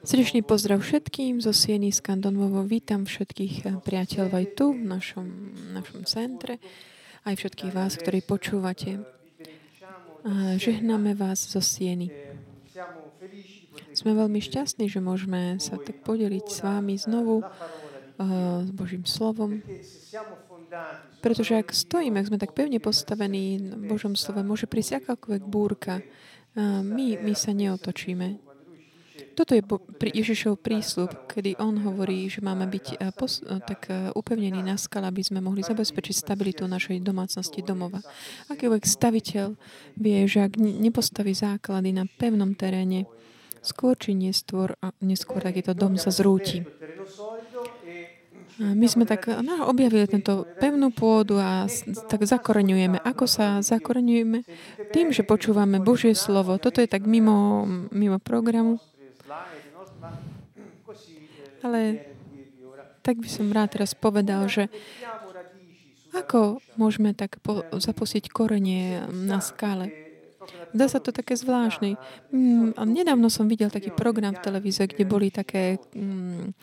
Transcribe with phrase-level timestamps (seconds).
[0.00, 2.64] Srdečný pozdrav všetkým zo Sieny z Kandonovo.
[2.64, 5.28] Vítam všetkých eh, priateľov aj tu, v našom,
[5.76, 6.56] našom centre,
[7.28, 9.04] aj všetkých vás, ktorí počúvate.
[10.56, 12.08] Žehnáme vás zo Sieny.
[13.92, 17.44] Sme veľmi šťastní, že môžeme sa tak podeliť s vámi znovu
[18.64, 19.60] s Božím slovom.
[21.20, 26.00] Pretože ak stojíme, ak sme tak pevne postavení v Božom slove, môže prísť akákoľvek búrka,
[26.58, 28.50] my, my sa neotočíme.
[29.34, 29.62] Toto je
[30.10, 34.76] Ježišov prísľub, kedy on hovorí, že máme byť eh, pos- eh, tak eh, upevnení na
[34.76, 38.04] skale, aby sme mohli zabezpečiť stabilitu našej domácnosti domova.
[38.52, 39.46] Akýkoľvek staviteľ
[39.96, 43.06] vie, že ak nepostaví základy na pevnom teréne,
[43.60, 46.64] skôr či neskôr, neskôr takýto dom sa zrúti.
[48.60, 51.64] My sme tak no, objavili tento pevnú pôdu a
[52.12, 53.00] tak zakoreňujeme.
[53.00, 54.44] Ako sa zakoreňujeme?
[54.92, 56.60] Tým, že počúvame Božie slovo.
[56.60, 58.76] Toto je tak mimo, mimo programu.
[61.64, 62.04] Ale
[63.00, 64.68] tak by som rád teraz povedal, že
[66.12, 70.09] ako môžeme tak po, zapustiť korenie na skále?
[70.72, 72.00] Zdá sa to také zvláštne.
[72.32, 76.56] Mm, nedávno som videl taký program v televíze, kde boli také mm,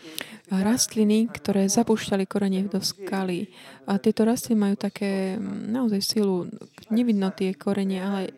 [0.50, 3.53] rastliny, ktoré zapúšťali korenie do skaly.
[3.86, 6.50] A tieto rastliny majú také mm, naozaj silu.
[6.89, 8.33] Nevidno tie korenie, ale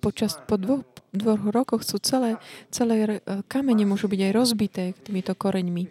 [0.00, 0.82] počas, po dvoch,
[1.12, 2.36] dvoch rokoch sú celé,
[2.70, 5.86] celé kamene môžu byť aj rozbité týmito koreňmi.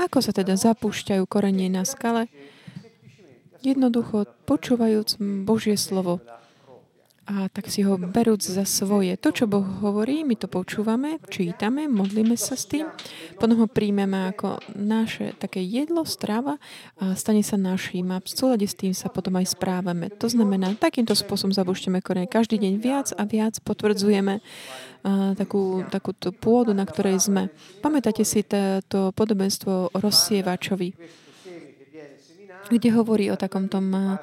[0.00, 2.26] Ako sa teda zapúšťajú korenie na skale?
[3.64, 5.16] Jednoducho počúvajúc
[5.48, 6.20] Božie slovo
[7.24, 9.16] a tak si ho berúc za svoje.
[9.16, 12.84] To, čo Boh hovorí, my to počúvame, čítame, modlíme sa s tým,
[13.40, 16.60] potom ho príjmeme ako naše také jedlo, strava
[17.00, 20.12] a stane sa naším a v súlade s tým sa potom aj správame.
[20.20, 22.28] To znamená, takýmto spôsobom zabušťujeme korene.
[22.28, 24.44] Každý deň viac a viac potvrdzujeme
[25.40, 27.48] takú, takú tú pôdu, na ktorej sme.
[27.80, 31.23] Pamätáte si to podobenstvo o rozsievačovi?
[32.70, 34.18] Kde hovorí o takom tom eh,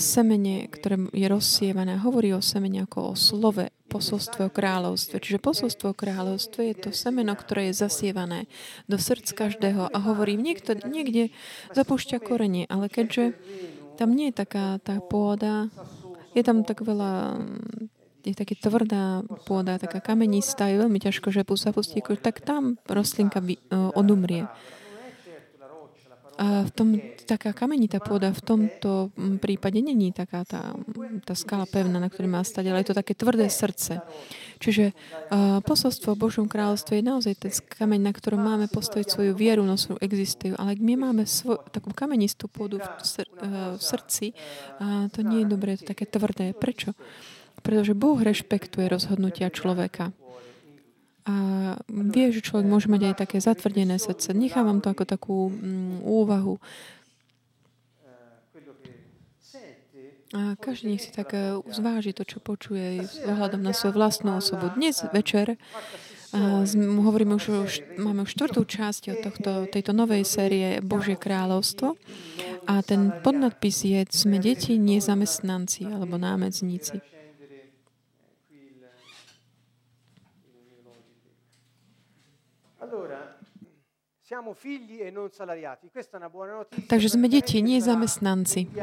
[0.00, 2.00] semene, ktoré je rozsievané.
[2.00, 5.20] Hovorí o semene ako o slove, posolstve o kráľovstve.
[5.20, 8.48] Čiže posolstvo o kráľovstve je to semeno, ktoré je zasievané
[8.88, 11.28] do srdc každého a hovorí, niekto niekde
[11.76, 13.36] zapúšťa korenie, ale keďže
[14.00, 15.68] tam nie je taká tá pôda,
[16.32, 17.44] je tam tak veľa
[18.22, 23.58] je taký tvrdá pôda, taká kamenistá, je veľmi ťažko, že zapustí, tak tam rostlinka eh,
[23.98, 24.46] odumrie.
[26.40, 26.88] A v tom,
[27.28, 30.72] taká kamenitá pôda v tomto mm, prípade není taká tá,
[31.28, 34.00] tá skala pevná, na ktorej má stať, ale je to také tvrdé srdce.
[34.56, 39.32] Čiže uh, posolstvo v Božom kráľovstve je naozaj ten kameň, na ktorom máme postaviť svoju
[39.36, 40.56] vieru, no sú, existujú.
[40.56, 44.26] Ale ak my máme svoj, takú kamenistú pôdu v, sr, uh, v srdci,
[44.80, 46.56] uh, to nie je dobré, je to také tvrdé.
[46.56, 46.96] Prečo?
[47.60, 50.16] Pretože Boh rešpektuje rozhodnutia človeka.
[51.22, 51.34] A
[51.86, 54.34] vie, že človek môže mať aj také zatvrdené srdce.
[54.34, 56.58] Nechávam to ako takú mm, úvahu.
[60.32, 64.40] A každý nech si tak e, zváži to, čo počuje s ohľadom na svoju vlastnú
[64.40, 64.72] osobu.
[64.72, 65.60] Dnes večer
[66.32, 66.64] a
[67.04, 72.00] hovoríme už, už, máme už štvrtú časť od tohto, tejto novej série Božie kráľovstvo
[72.64, 76.16] a ten podnadpis je Sme deti, nezamestnanci alebo
[82.92, 83.72] námedzníci.
[86.72, 88.68] E Takže sme deti, nie zamestnanci.
[88.68, 88.80] E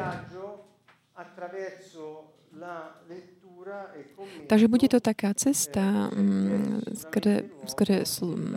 [4.48, 7.36] Takže bude to taká cesta, mm, skrze,
[7.70, 7.98] skrze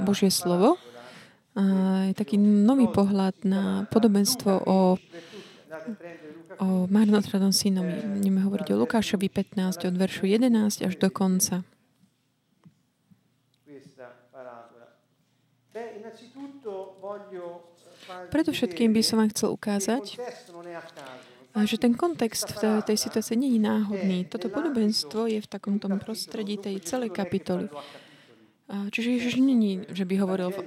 [0.06, 0.76] Božie slovo.
[1.52, 1.64] A
[2.08, 4.96] je taký nový pohľad na podobenstvo o,
[6.56, 8.00] o marnotradom synovi.
[8.00, 11.60] Budeme hovoriť o Lukášovi 15, od veršu 11 až do konca.
[18.28, 20.20] Predovšetkým by som vám chcel ukázať,
[21.52, 24.18] že ten kontext v tej situácii nie je náhodný.
[24.28, 27.72] Toto podobenstvo je v takom tom prostredí tej celej kapitoly.
[28.68, 30.60] Čiže Ježiš není, že by hovoril v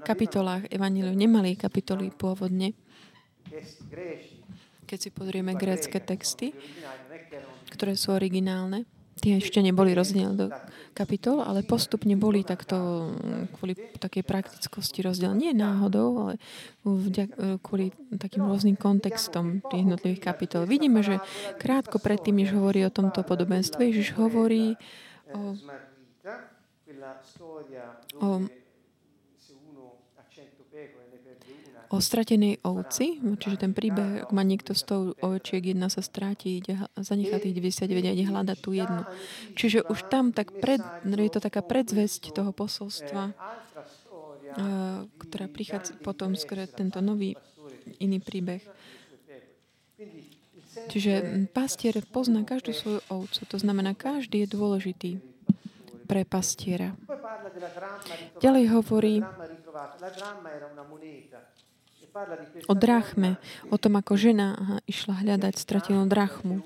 [0.00, 2.72] kapitolách Evangeliu, nemali kapitoly pôvodne.
[4.88, 6.56] Keď si pozrieme grécké texty,
[7.68, 8.88] ktoré sú originálne,
[9.20, 10.46] tie ešte neboli rozdelené do
[10.96, 13.12] kapitol, ale postupne boli takto
[13.60, 15.36] kvôli takej praktickosti rozdiel.
[15.36, 16.34] Nie náhodou, ale
[16.82, 20.64] vďak, kvôli takým rôznym kontextom tých jednotlivých kapitol.
[20.64, 21.20] Vidíme, že
[21.60, 24.74] krátko predtým, než hovorí o tomto podobenstve, Ježiš hovorí
[25.30, 25.54] o,
[28.18, 28.28] o
[31.90, 36.62] o stratenej ovci, čiže ten príbeh, ak má niekto z toho ovečiek, jedna sa stráti,
[36.62, 39.02] ide, zanechá tých 99 a ide hľadať tú jednu.
[39.58, 43.34] Čiže už tam tak pred, je to taká predzvesť toho posolstva,
[45.18, 47.34] ktorá prichádza potom skôr tento nový
[47.98, 48.62] iný príbeh.
[50.70, 53.40] Čiže pastier pozná každú svoju ovcu.
[53.50, 55.10] To znamená, každý je dôležitý
[56.06, 56.94] pre pastiera.
[58.38, 59.22] Ďalej hovorí
[62.66, 63.38] o drachme,
[63.70, 66.62] o tom, ako žena išla hľadať stratenú drachmu.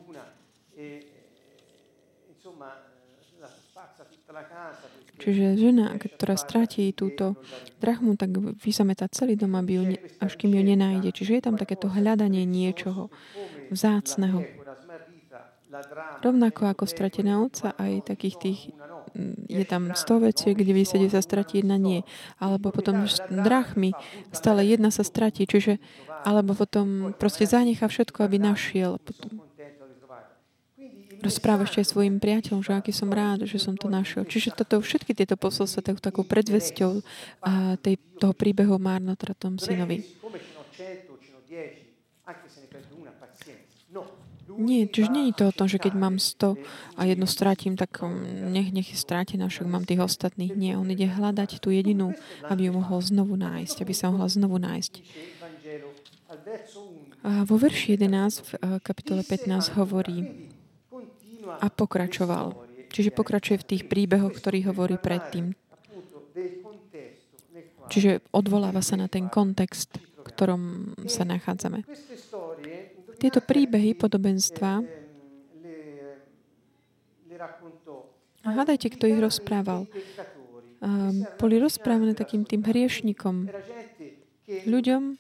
[5.14, 7.38] Čiže žena, ktorá stratí túto
[7.79, 9.82] drachmu, tak vyzametá celý dom, aby ju
[10.19, 11.14] až kým ju nenájde.
[11.14, 13.14] Čiže je tam takéto hľadanie niečoho
[13.70, 14.63] vzácneho.
[16.22, 18.60] Rovnako ako stratená ovca, aj takých tých
[19.46, 22.02] je tam 100 vecí, kde 90 sa stratí, jedna nie.
[22.42, 23.94] Alebo potom drachmy,
[24.34, 25.78] stále jedna sa stratí, čiže,
[26.26, 28.98] alebo potom proste zanecha všetko, aby našiel.
[28.98, 29.46] Potom
[31.22, 34.28] rozpráva ešte aj svojim priateľom, že aký som rád, že som to našiel.
[34.28, 37.00] Čiže toto, všetky tieto posolstva tak, takou predvesťou
[37.80, 40.04] tej, toho príbehu márnotratom synovi.
[44.58, 46.54] Nie, čiže nie je to o tom, že keď mám 100
[46.94, 48.14] a jedno strátim, tak um,
[48.50, 50.54] nech, nech je strátená, však mám tých ostatných.
[50.54, 52.14] Nie, on ide hľadať tú jedinú,
[52.46, 54.92] aby ju mohol znovu nájsť, aby sa mohla znovu nájsť.
[57.24, 60.50] A vo verši 11 v eh, kapitole 15 hovorí
[61.44, 62.56] a pokračoval.
[62.94, 65.58] Čiže pokračuje v tých príbehoch, ktorý hovorí predtým.
[67.90, 70.62] Čiže odvoláva sa na ten kontext, v ktorom
[71.04, 71.84] sa nachádzame.
[73.24, 74.84] Tieto príbehy, podobenstva,
[78.44, 79.88] a hádajte, kto ich rozprával.
[81.40, 83.48] Boli rozprávané takým tým hriešnikom,
[84.68, 85.16] ľuďom,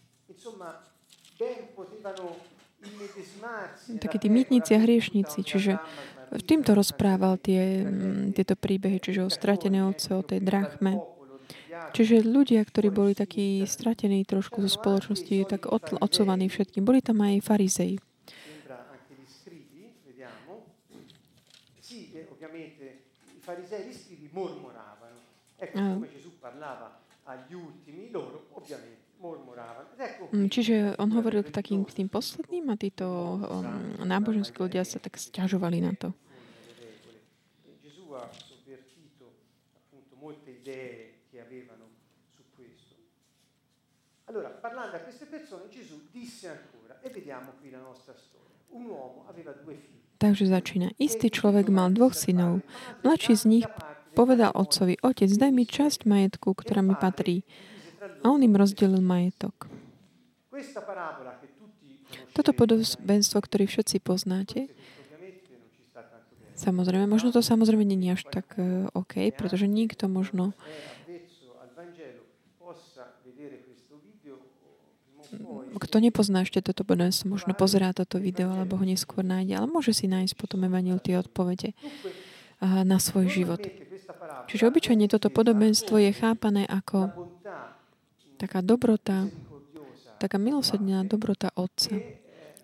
[3.96, 5.40] takí tí mýtnici a hriešnici.
[5.40, 5.80] Čiže
[6.44, 7.88] týmto rozprával tie,
[8.36, 11.00] tieto príbehy, čiže o stratené oce, o tej drachme.
[11.94, 16.82] Čiže ľudia, ktorí boli takí stratení trošku zo spoločnosti, tak odsovaní všetkým.
[16.82, 17.98] Boli tam aj farizei.
[30.34, 33.38] Čiže on hovoril k takým k tým posledným a títo um,
[34.04, 36.12] náboženskí ľudia sa tak stiažovali na to.
[44.34, 48.50] Allora, parlando a queste persone, Gesù disse ancora, e vediamo qui la nostra storia.
[48.70, 50.02] Un uomo aveva due figli.
[50.18, 50.90] Takže začína.
[50.98, 52.58] Istý človek mal dvoch synov.
[53.06, 53.66] Mladší z nich
[54.18, 57.46] povedal otcovi, otec, daj mi časť majetku, ktorá mi patrí.
[58.26, 59.70] A on im rozdelil majetok.
[62.34, 64.66] Toto podobenstvo, ktoré všetci poznáte,
[66.58, 70.54] samozrejme, možno to samozrejme nie je až tak uh, OK, pretože nikto možno
[75.74, 79.92] kto nepozná ešte toto podobenstvo, možno pozerá toto video, alebo ho neskôr nájde, ale môže
[79.94, 81.74] si nájsť potom Evangel tie odpovede
[82.62, 83.60] na svoj život.
[84.48, 87.10] Čiže obyčajne toto podobenstvo je chápané ako
[88.38, 89.28] taká dobrota,
[90.20, 91.96] taká milosrdná dobrota Otca,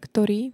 [0.00, 0.52] ktorý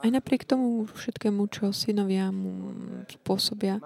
[0.00, 2.72] aj napriek tomu všetkému, čo synovia mu
[3.04, 3.84] spôsobia,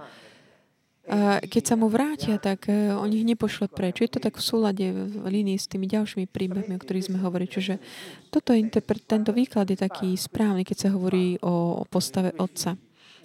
[1.44, 4.00] keď sa mu vrátia, tak uh, on ich nepošle preč.
[4.00, 7.52] Je to tak v súlade v línii s tými ďalšími príbehmi, o ktorých sme hovorili.
[7.52, 7.76] Čiže
[8.32, 12.80] toto interpret, tento výklad je taký správny, keď sa hovorí o, o postave otca.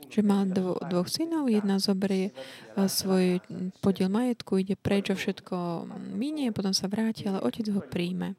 [0.09, 3.39] Že má dvo, dvoch synov, jedna zoberie uh, svoj
[3.79, 5.87] podiel majetku, ide preč a všetko
[6.19, 8.35] minie, potom sa vráti, ale otec ho príjme.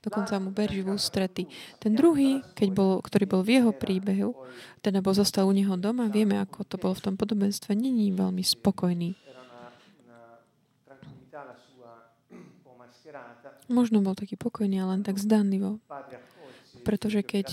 [0.00, 1.44] Dokonca mu berží v ústrety.
[1.76, 4.32] Ten druhý, keď bol, ktorý bol v jeho príbehu,
[4.80, 8.40] teda bol zostal u neho doma, vieme, ako to bolo v tom podobenstve, není veľmi
[8.40, 9.12] spokojný.
[13.70, 15.78] Možno bol taký pokojný, ale len tak zdanlivo.
[16.80, 17.48] Pretože keď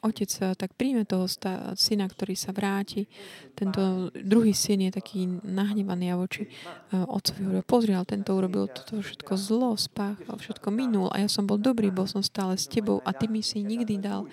[0.00, 1.28] otec tak príjme toho
[1.76, 3.04] syna, ktorý sa vráti,
[3.52, 6.50] tento druhý syn je taký nahnevaný a voči e,
[6.96, 11.44] otcovi hovorí, pozri, ale tento urobil toto všetko zlo, spáchal, všetko minul a ja som
[11.44, 14.24] bol dobrý, bol som stále s tebou a ty mi si nikdy dal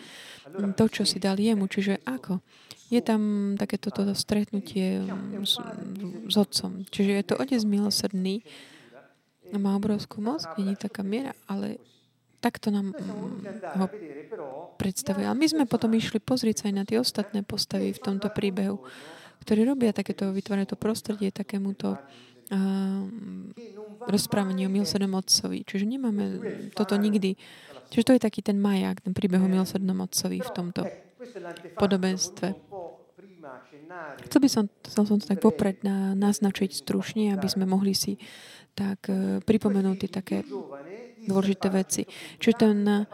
[0.80, 1.68] to, čo si dal jemu.
[1.68, 2.40] Čiže ako?
[2.88, 5.04] Je tam takéto toto stretnutie
[5.44, 5.60] s,
[6.32, 6.88] s otcom.
[6.88, 8.48] Čiže je to otec milosrdný,
[9.56, 11.80] má obrovskú moc, je taká miera, ale
[12.38, 12.94] Takto nám
[13.82, 13.86] ho
[14.78, 15.26] predstavuje.
[15.26, 18.78] Ale my sme potom išli pozrieť sa aj na tie ostatné postavy v tomto príbehu,
[19.42, 21.98] ktorí robia takéto, vytvárajú to prostredie takémuto
[24.08, 25.68] rozprávanie o milosrdnom otcovi.
[25.68, 26.24] Čiže nemáme
[26.72, 27.36] toto nikdy.
[27.92, 30.88] Čiže to je taký ten majak, ten príbeh o milosrdnom otcovi v tomto
[31.76, 32.56] podobenstve.
[34.28, 38.20] Chcel by som, chcel som to tak popred na, naznačiť stručne, aby sme mohli si
[38.76, 40.38] tak uh, pripomenúť tie také
[41.28, 42.08] dôležité veci.
[42.40, 43.06] Čiže ten uh,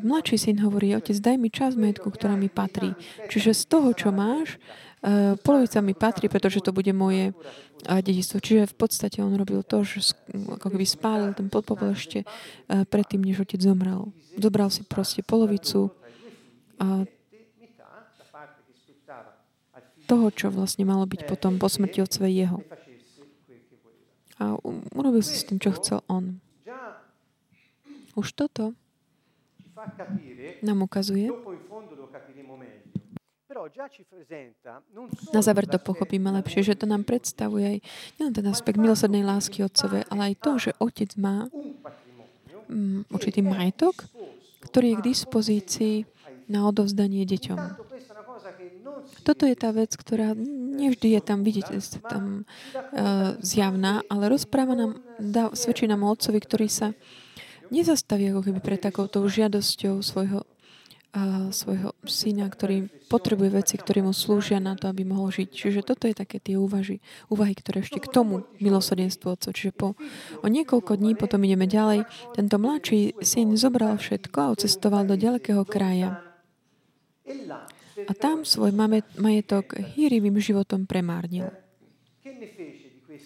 [0.00, 2.94] mladší syn hovorí, otec, daj mi čas majetku, ktorá mi patrí.
[3.26, 4.56] Čiže z toho, čo máš,
[5.02, 8.38] uh, polovica mi patrí, pretože to bude moje uh, dedistvo.
[8.38, 13.26] Čiže v podstate on robil to, že ako keby spálil ten podpopol ešte uh, predtým,
[13.26, 14.14] než otec zomrel.
[14.38, 15.90] Zobral si proste polovicu
[16.80, 17.04] uh,
[20.12, 22.60] toho, čo vlastne malo byť potom po smrti otcove jeho.
[24.42, 24.58] A
[24.92, 26.41] urobil si s tým, čo chcel on.
[28.12, 28.76] Už toto
[30.60, 31.32] nám ukazuje,
[35.32, 37.78] na záver to pochopíme lepšie, že to nám predstavuje aj
[38.16, 41.52] nielen ten aspekt milosrdnej lásky otcove, ale aj to, že otec má
[42.68, 44.08] um, určitý majetok,
[44.64, 45.96] ktorý je k dispozícii
[46.48, 47.60] na odovzdanie deťom.
[49.22, 51.66] Toto je tá vec, ktorá nevždy je tam vidieť,
[52.08, 56.96] tam uh, zjavná, ale rozpráva nám, dá, svedčí nám o otcovi, ktorý sa
[57.72, 60.44] nezastaví ako keby pre takouto žiadosťou svojho,
[61.16, 65.48] uh, svojho syna, ktorý potrebuje veci, ktoré mu slúžia na to, aby mohol žiť.
[65.48, 67.00] Čiže toto je také tie úvahy,
[67.32, 69.50] úvahy ktoré ešte k tomu milosrdenstvu otcov.
[69.56, 69.96] Čiže po,
[70.44, 72.04] o niekoľko dní potom ideme ďalej.
[72.36, 76.20] Tento mladší syn zobral všetko a cestoval do ďalekého kraja.
[78.02, 78.74] A tam svoj
[79.16, 81.48] majetok hýrivým životom premárnil.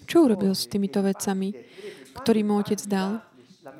[0.06, 1.54] Čo urobil s týmito vecami,
[2.22, 3.22] ktorý mu otec dal?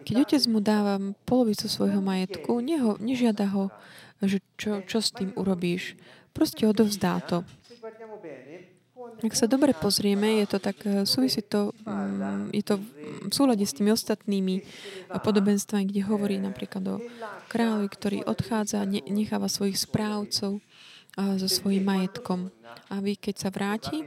[0.06, 3.70] Keď otec mu dáva polovicu svojho majetku, neho, nežiada ho,
[4.22, 5.94] že čo, čo s tým urobíš.
[6.32, 7.44] Proste odovzdá to.
[9.16, 12.74] Ak sa dobre pozrieme, je to tak, eh, súvisí to, mm, je to
[13.30, 14.60] v súlade s tými ostatnými
[15.08, 16.96] podobenstvami, kde hovorí napríklad o
[17.48, 20.60] kráľovi, ktorý odchádza, necháva svojich správcov
[21.16, 22.52] so svojím majetkom.
[22.92, 24.04] Aby keď sa vráti,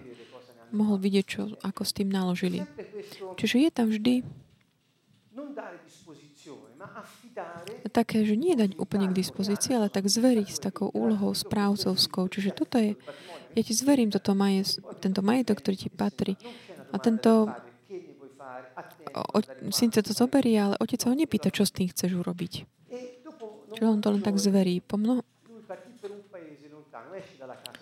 [0.69, 2.61] mohol vidieť, čo, ako s tým naložili.
[3.37, 4.21] Čiže je tam vždy
[7.89, 12.29] také, že nie dať úplne k dispozícii, ale tak zveriť s takou úlohou správcovskou.
[12.29, 12.95] Čiže toto je,
[13.53, 16.33] ja ti zverím toto maje, tento majetok, ktorý ti patrí.
[16.89, 17.51] A tento
[19.13, 22.53] o, synce to zoberie, ale otec sa ho nepýta, čo s tým chceš urobiť.
[23.75, 24.81] Čiže on to len tak zverí.
[24.81, 25.21] Po mnoho,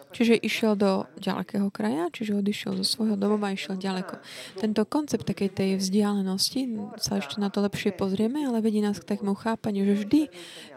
[0.07, 4.23] Čiže išiel do ďalekého kraja, čiže odišiel zo svojho domova a išiel ďaleko.
[4.55, 9.09] Tento koncept takej tej vzdialenosti, sa ešte na to lepšie pozrieme, ale vedí nás k
[9.15, 10.21] takému chápaniu, že vždy,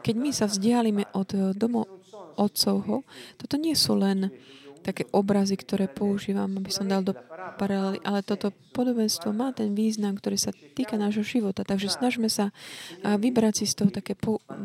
[0.03, 1.87] keď my sa vzdialíme od domov
[2.35, 3.07] otcovho,
[3.39, 4.35] toto nie sú len
[4.81, 7.13] také obrazy, ktoré používam, aby som dal do
[7.61, 11.69] paralely, ale toto podobenstvo má ten význam, ktorý sa týka nášho života.
[11.69, 12.51] Takže snažme sa
[13.05, 14.17] vybrať si z toho také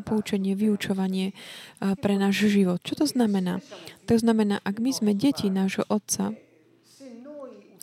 [0.07, 1.35] poučenie, vyučovanie
[1.99, 2.79] pre náš život.
[2.79, 3.59] Čo to znamená?
[4.07, 6.31] To znamená, ak my sme deti nášho Otca,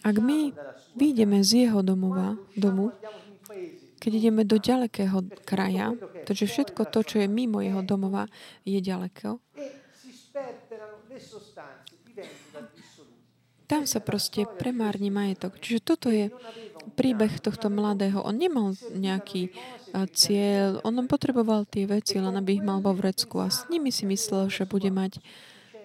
[0.03, 0.57] ak my
[0.97, 2.91] vyjdeme z jeho domova, domu,
[4.03, 5.95] keď ideme do ďalekého kraja,
[6.27, 8.27] takže všetko to, čo je mimo jeho domova,
[8.67, 9.39] je ďaleko,
[13.73, 15.57] tam sa proste premárni majetok.
[15.57, 16.29] Čiže toto je
[16.93, 18.21] príbeh tohto mladého.
[18.21, 19.49] On nemal nejaký
[20.13, 24.05] cieľ, on potreboval tie veci, len aby ich mal vo vrecku a s nimi si
[24.05, 25.25] myslel, že bude mať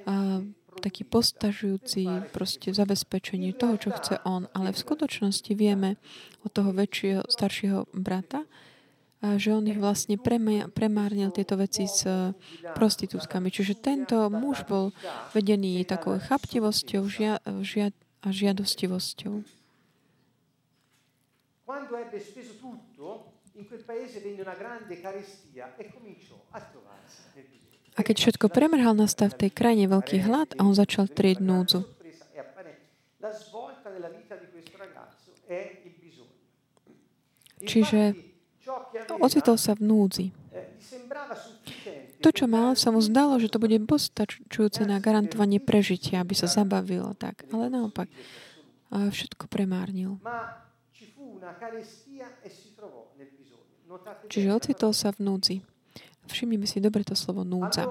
[0.03, 0.43] a,
[0.83, 4.51] taký postažujúci proste zabezpečenie toho, čo chce on.
[4.51, 5.95] Ale v skutočnosti vieme
[6.43, 8.43] od toho väčšieho, staršieho brata,
[9.17, 10.13] že on ich vlastne
[10.69, 12.37] premárnil tieto veci s e,
[12.77, 13.49] prostitútkami.
[13.49, 14.93] Čiže tento muž bol
[15.33, 17.89] vedený takou chaptivosťou žia, žia,
[18.21, 19.41] a žiadostivosťou.
[27.97, 31.81] A keď všetko premrhal, nastal v tej krajine veľký hlad a on začal trieť núdzu.
[37.65, 38.26] Čiže
[39.21, 40.27] ocitol sa v núdzi.
[42.17, 46.49] To, čo mal, sa mu zdalo, že to bude postačujúce na garantovanie prežitia, aby sa
[46.49, 47.45] zabavilo tak.
[47.53, 48.09] Ale naopak,
[48.89, 50.17] všetko premárnil.
[54.27, 55.57] Čiže ocitol sa v núdzi.
[56.27, 57.87] Všimnime si dobre to slovo núdza.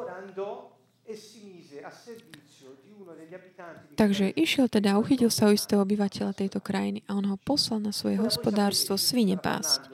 [3.97, 7.95] Takže išiel teda, uchytil sa o istého obyvateľa tejto krajiny a on ho poslal na
[7.95, 9.89] svoje hospodárstvo svine pásť.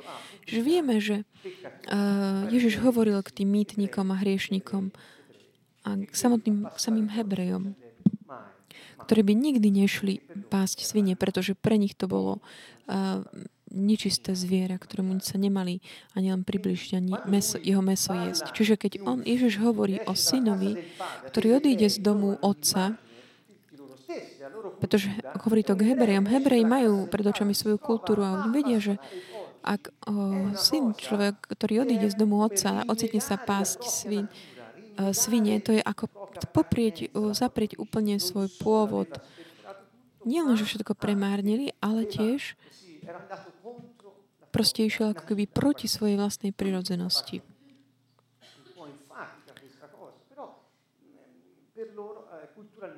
[0.46, 1.22] Že vieme, že
[1.90, 4.90] uh, Ježiš hovoril k tým mýtnikom a hriešnikom
[5.82, 7.74] a k samotným samým Hebrejom.
[9.06, 12.38] ktorí by nikdy nešli pásť svine, pretože pre nich to bolo
[12.86, 13.22] uh,
[13.72, 15.80] nečisté zviera, ktorému sa nemali
[16.12, 18.52] ani len približiť, ani meso, jeho meso jesť.
[18.52, 20.76] Čiže keď on, Ježiš hovorí o synovi,
[21.32, 23.00] ktorý odíde z domu otca,
[24.78, 25.08] pretože
[25.48, 26.28] hovorí to k Hebrejom.
[26.28, 29.00] Hebreji majú pred očami svoju kultúru a oni vedia, že
[29.62, 35.62] ak o, syn, človek, ktorý odíde z domu otca, ocitne sa pásť svin, o, svine,
[35.62, 36.10] to je ako
[36.50, 39.08] poprieť, o, zaprieť úplne svoj pôvod.
[40.22, 42.54] Nie len, že všetko premárnili, ale tiež
[44.52, 47.42] proste išiel ako keby proti svojej vlastnej prirodzenosti.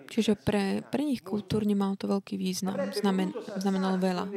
[0.09, 4.33] Čiže pre, pre nich kultúrne mal to veľký význam, znamen, znamenal veľa.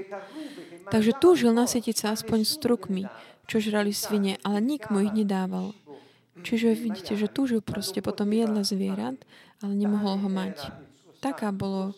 [0.91, 3.03] Takže túžil nasytiť sa aspoň strukmi,
[3.47, 5.71] čo žrali svine, ale nik ich nedával.
[6.43, 9.17] Čiže vidíte, že túžil proste potom jedla zvierat,
[9.63, 10.69] ale nemohol ho mať.
[11.17, 11.97] Taká bolo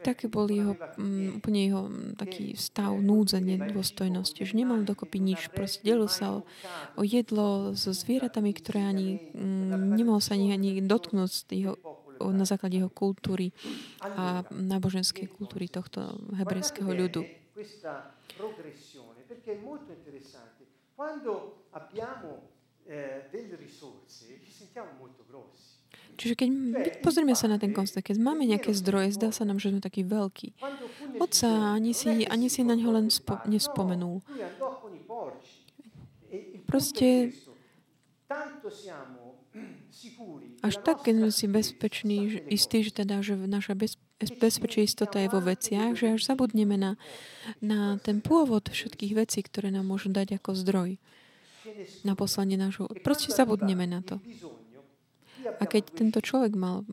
[0.00, 5.52] taký bol jeho, um, úplne jeho um, taký stav núdze, nedôstojnosti, že nemal dokopy nič.
[5.52, 6.48] Proste delil sa o,
[6.96, 11.76] o jedlo so zvieratami, ktoré ani um, nemohol sa ani, ani dotknúť jeho,
[12.20, 13.56] na základe jeho kultúry
[14.00, 17.24] a náboženskej kultúry tohto hebrejského ľudu.
[21.00, 22.52] Quando abbiamo
[22.84, 25.69] eh, delle risorse ci sentiamo molto grossi.
[26.20, 26.48] Čiže keď
[27.00, 30.04] pozrieme sa na ten koncept, keď máme nejaké zdroje, zdá sa nám, že sme taký
[30.04, 30.52] veľký.
[31.16, 34.20] Otca ani si, ani si na ňo len spo, nespomenul.
[36.68, 37.32] Proste
[40.60, 45.18] až tak, keď sme si bezpeční, že, istí, že teda, že naša bez, bezpečná istota
[45.18, 47.00] je vo veciach, že až zabudneme na,
[47.58, 50.90] na ten pôvod všetkých vecí, ktoré nám môžu dať ako zdroj
[52.04, 52.92] na poslanie nášho.
[53.00, 54.20] Proste zabudneme na to.
[55.60, 56.84] A keď tento človek mal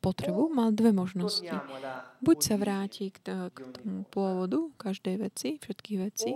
[0.00, 1.50] potrebu, mal dve možnosti.
[2.20, 6.32] Buď sa vráti k, k tomu pôvodu každej veci, všetkých veci,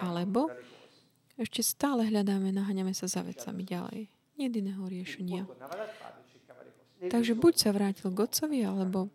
[0.00, 0.48] alebo
[1.34, 4.00] ešte stále hľadáme, naháňame sa za vecami ďalej.
[4.38, 5.46] Jediného riešenia.
[7.04, 9.10] Takže buď sa vrátil k otcovi, alebo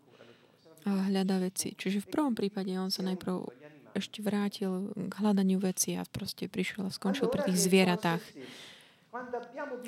[0.84, 1.76] hľadá veci.
[1.76, 3.44] Čiže v prvom prípade on sa najprv
[3.90, 8.22] ešte vrátil k hľadaniu veci a proste prišiel a skončil pri tých zvieratách.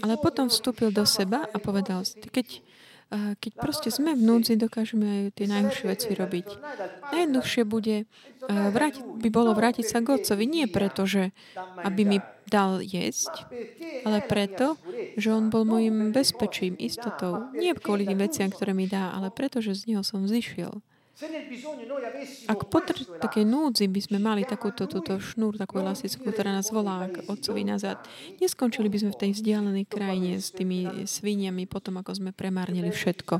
[0.03, 2.03] Ale potom vstúpil do seba a povedal,
[2.35, 2.59] keď,
[3.39, 6.47] keď proste sme v núdzi, dokážeme aj tie najhoršie veci robiť.
[7.15, 8.11] Najjednoduchšie bude,
[8.51, 10.45] vrátiť, by bolo vrátiť sa k Otcovi.
[10.51, 11.31] Nie preto, že
[11.81, 12.19] aby mi
[12.51, 13.47] dal jesť,
[14.05, 14.77] ale preto,
[15.17, 17.49] že On bol môjim bezpečím, istotou.
[17.55, 20.83] Nie kvôli tým veciam, ktoré mi dá, ale preto, že z Neho som zišiel.
[22.51, 27.07] Ak potr- také núdzi by sme mali takúto túto šnúr, takú elastickú, ktorá nás volá
[27.07, 28.03] k otcovi nazad,
[28.43, 33.39] neskončili by sme v tej vzdialenej krajine s tými sviniami potom, ako sme premárnili všetko.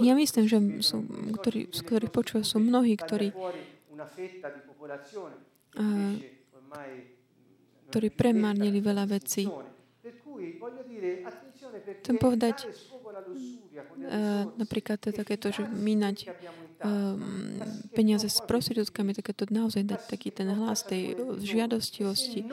[0.00, 1.04] Ja myslím, že sú,
[1.36, 3.32] ktorí, z ktorých počúvajú, sú mnohí, ktorí
[7.88, 9.48] ktorí premárnili veľa vecí.
[12.04, 12.68] Chcem povedať,
[14.56, 16.30] napríklad to takéto, že minať
[16.82, 17.58] um,
[17.94, 22.46] peniaze s prostitútkami, takéto naozaj dať taký ten hlas tej žiadostivosti.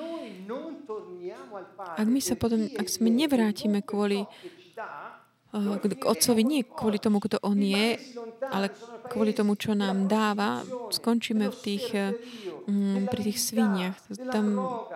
[1.77, 4.25] Ak my sa potom, ak sme nevrátime kvôli
[5.55, 7.95] k Otcovi nie kvôli tomu, kto On je,
[8.51, 8.67] ale
[9.09, 11.85] kvôli tomu, čo nám dáva, skončíme v tých,
[12.67, 13.95] mm, pri tých sviniach,
[14.33, 14.45] tam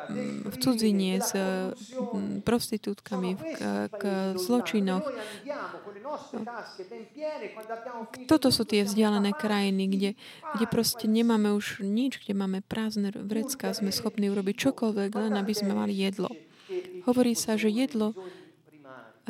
[0.09, 3.41] mm, v cudzine s mm, prostitútkami, v,
[3.89, 4.03] k
[4.35, 5.05] zločinoch.
[8.25, 10.11] Toto sú tie vzdialené krajiny, kde,
[10.57, 15.53] kde proste nemáme už nič, kde máme prázdne vrecka, sme schopní urobiť čokoľvek, len aby
[15.53, 16.33] sme mali jedlo.
[17.05, 18.13] Hovorí sa, že jedlo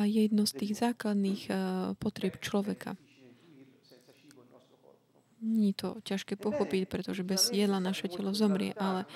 [0.00, 1.56] je jedno z tých základných uh,
[2.00, 2.96] potrieb človeka.
[5.40, 9.08] Nie je to ťažké pochopiť, pretože bez jedla naše telo zomrie, ale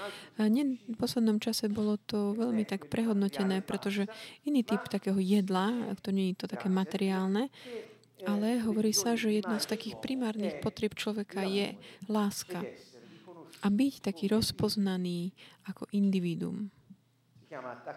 [0.49, 4.09] nie, v poslednom čase bolo to veľmi tak prehodnotené, pretože
[4.49, 7.53] iný typ takého jedla, to nie je to také materiálne,
[8.25, 11.77] ale hovorí sa, že jedno z takých primárnych potrieb človeka je
[12.09, 12.65] láska.
[13.61, 15.37] A byť taký rozpoznaný
[15.69, 16.73] ako individuum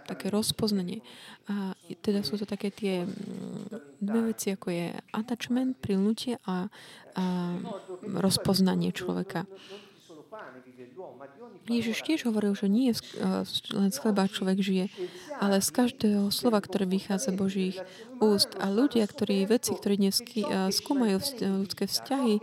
[0.08, 1.02] také rozpoznanie.
[1.48, 6.68] A teda sú to také tie mm, dve veci, ako je attachment, prilnutie a,
[7.18, 7.26] a
[8.04, 9.48] rozpoznanie človeka.
[11.68, 12.96] Ježiš tiež hovoril, že nie
[13.76, 14.86] len z chleba človek žije,
[15.44, 17.76] ale z každého slova, ktoré vychádza Božích
[18.24, 18.56] úst.
[18.56, 20.24] A ľudia, ktorí, veci, ktorí dnes
[20.72, 22.40] skúmajú ľudské vzťahy,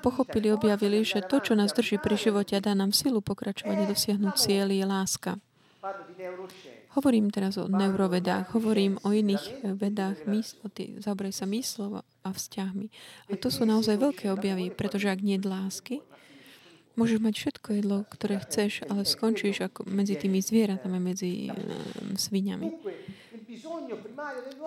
[0.00, 3.88] pochopili, objavili, že to, čo nás drží pri živote a dá nám silu pokračovať a
[3.92, 5.30] dosiahnuť cieľ, je láska.
[6.94, 12.28] Hovorím teraz o neurovedách, hovorím o iných vedách, mys- o tý, zabraj sa myslov a
[12.30, 12.86] vzťahmi.
[13.30, 15.98] A to sú naozaj veľké objavy, pretože ak nie lásky,
[16.94, 21.56] môžeš mať všetko jedlo, ktoré chceš, ale skončíš ako medzi tými zvieratami, medzi uh,
[22.14, 22.68] sviňami.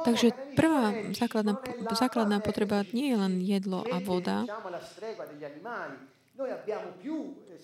[0.03, 1.55] Takže prvá základná,
[1.93, 4.45] základná potreba nie je len jedlo a voda,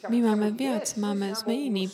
[0.09, 1.91] my máme viac, máme, sme iní.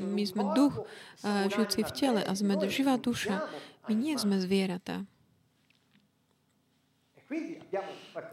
[0.00, 3.42] My sme duch uh, žijúci v tele a sme živá duša.
[3.90, 5.02] My nie sme zvieratá.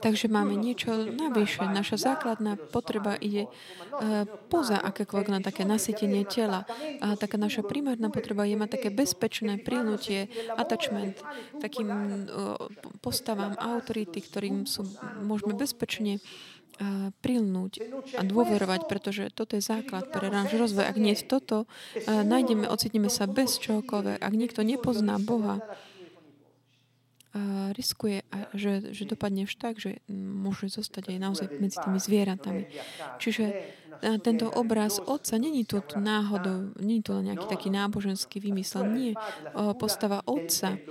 [0.02, 1.62] Takže máme niečo navyše.
[1.62, 6.66] Naša základná potreba ide uh, poza akékoľvek na také nasytenie tela.
[7.02, 11.22] A taká naša primárna potreba je mať také bezpečné prilnutie, attachment
[11.62, 11.90] takým
[13.02, 14.86] postavám autority, ktorým sú,
[15.22, 16.22] môžeme bezpečne
[17.26, 17.82] prilnúť
[18.18, 20.86] a dôverovať, pretože toto je základ pre náš rozvoj.
[20.86, 21.66] Ak nie je toto,
[22.06, 24.22] nájdeme, ocitneme sa bez čohokoľvek.
[24.22, 25.58] Ak niekto nepozná Boha,
[27.78, 28.26] riskuje,
[28.58, 32.66] že, že dopadne vš tak, že môže zostať aj naozaj medzi tými zvieratami.
[33.22, 33.46] Čiže
[34.26, 38.90] tento obraz Otca není tu náhodou, není to len nejaký taký náboženský vymysel.
[38.90, 39.14] Nie.
[39.78, 40.82] Postava Otca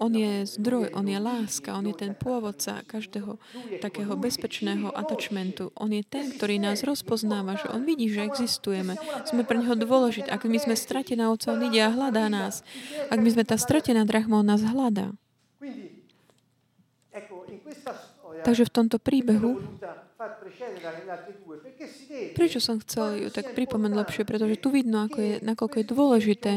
[0.00, 3.36] on je zdroj, on je láska, on je ten pôvodca každého
[3.84, 5.70] takého bezpečného attachmentu.
[5.76, 8.96] On je ten, ktorý nás rozpoznáva, že on vidí, že existujeme.
[9.28, 10.28] Sme pre neho dôležití.
[10.32, 12.64] Ak my sme stratená ovca, on ide a hľadá nás.
[13.12, 15.12] Ak my sme tá stratená drahma, on nás hľadá.
[18.44, 19.60] Takže v tomto príbehu
[22.34, 24.22] Prečo som chcel ju tak pripomenúť lepšie?
[24.24, 26.52] Pretože tu vidno, ako je, nakoľko je dôležité,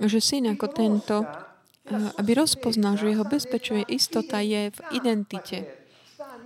[0.00, 1.26] že syn ako tento,
[1.90, 5.66] aby rozpoznal, že jeho bezpečná istota je v identite.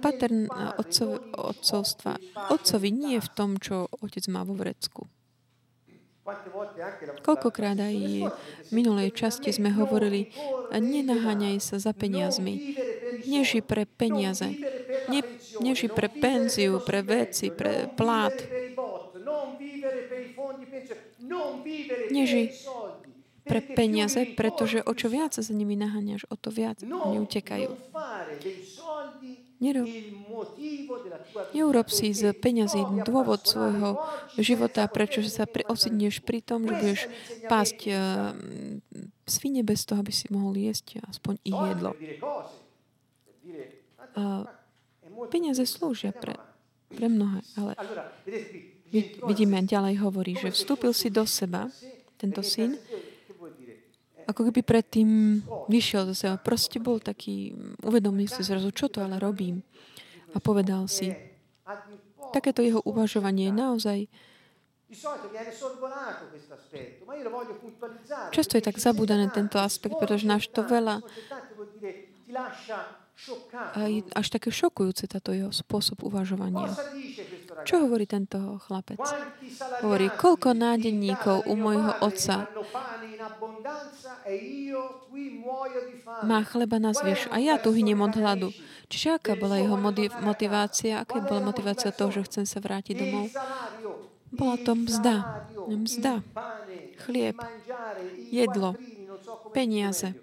[0.00, 2.20] Patern otcov, otcovstva.
[2.52, 5.08] Otcovi nie je v tom, čo otec má vo vrecku.
[7.22, 10.34] Koľkokrát aj v minulej časti sme hovorili,
[10.74, 12.74] nenaháňaj sa za peniazmi.
[13.30, 14.50] Neži pre peniaze.
[15.06, 15.22] Ne,
[15.62, 18.34] neži pre penziu, pre veci, pre plát.
[22.10, 22.50] Neži
[23.46, 27.70] pre peniaze, pretože o čo viac sa za nimi naháňaš, o to viac oni utekajú.
[29.56, 29.88] Nerob,
[31.56, 33.96] neurob si z peňazí dôvod svojho
[34.36, 37.00] života, prečo sa pri, osidneš pri tom, že budeš
[37.48, 38.36] pásť uh,
[39.24, 41.96] svine bez toho, aby si mohol jesť aspoň ich jedlo.
[44.12, 44.44] Uh,
[45.32, 46.36] peniaze slúžia pre,
[46.92, 47.72] pre mnohé, ale
[49.24, 51.72] vidíme, ďalej hovorí, že vstúpil si do seba,
[52.20, 52.76] tento syn,
[54.26, 56.36] ako keby predtým vyšiel zo seba.
[56.36, 57.54] Proste bol taký,
[57.86, 59.62] uvedomil si zrazu, čo to ale robím.
[60.34, 61.14] A povedal si,
[62.34, 64.10] takéto jeho uvažovanie naozaj
[68.30, 71.02] Často je tak zabúdané tento aspekt, pretože náš to veľa
[73.72, 76.68] a je až také šokujúce táto jeho spôsob uvažovania.
[77.64, 79.00] Čo hovorí tento chlapec?
[79.80, 82.44] Hovorí, koľko nádenníkov u môjho otca
[86.22, 88.48] má chleba na zvyš a ja tu hyniem od hladu.
[88.86, 89.76] Čiže aká bola jeho
[90.22, 91.02] motivácia?
[91.02, 93.30] Aká bola motivácia toho, že chcem sa vrátiť domov?
[94.32, 95.14] Bola to mzda.
[95.66, 96.22] Mzda.
[97.06, 97.38] Chlieb.
[98.30, 98.74] Jedlo.
[99.54, 100.14] Peniaze.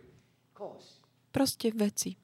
[1.33, 2.15] Proste veci.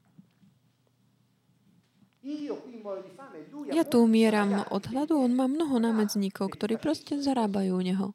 [3.73, 8.07] Ja tu umieram od hladu, on má mnoho námedzníkov, ktorí proste zarábajú u neho.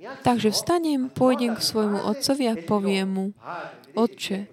[0.00, 3.26] Takže vstanem, pôjdem k svojmu otcovi a poviem mu,
[3.92, 4.46] Otče,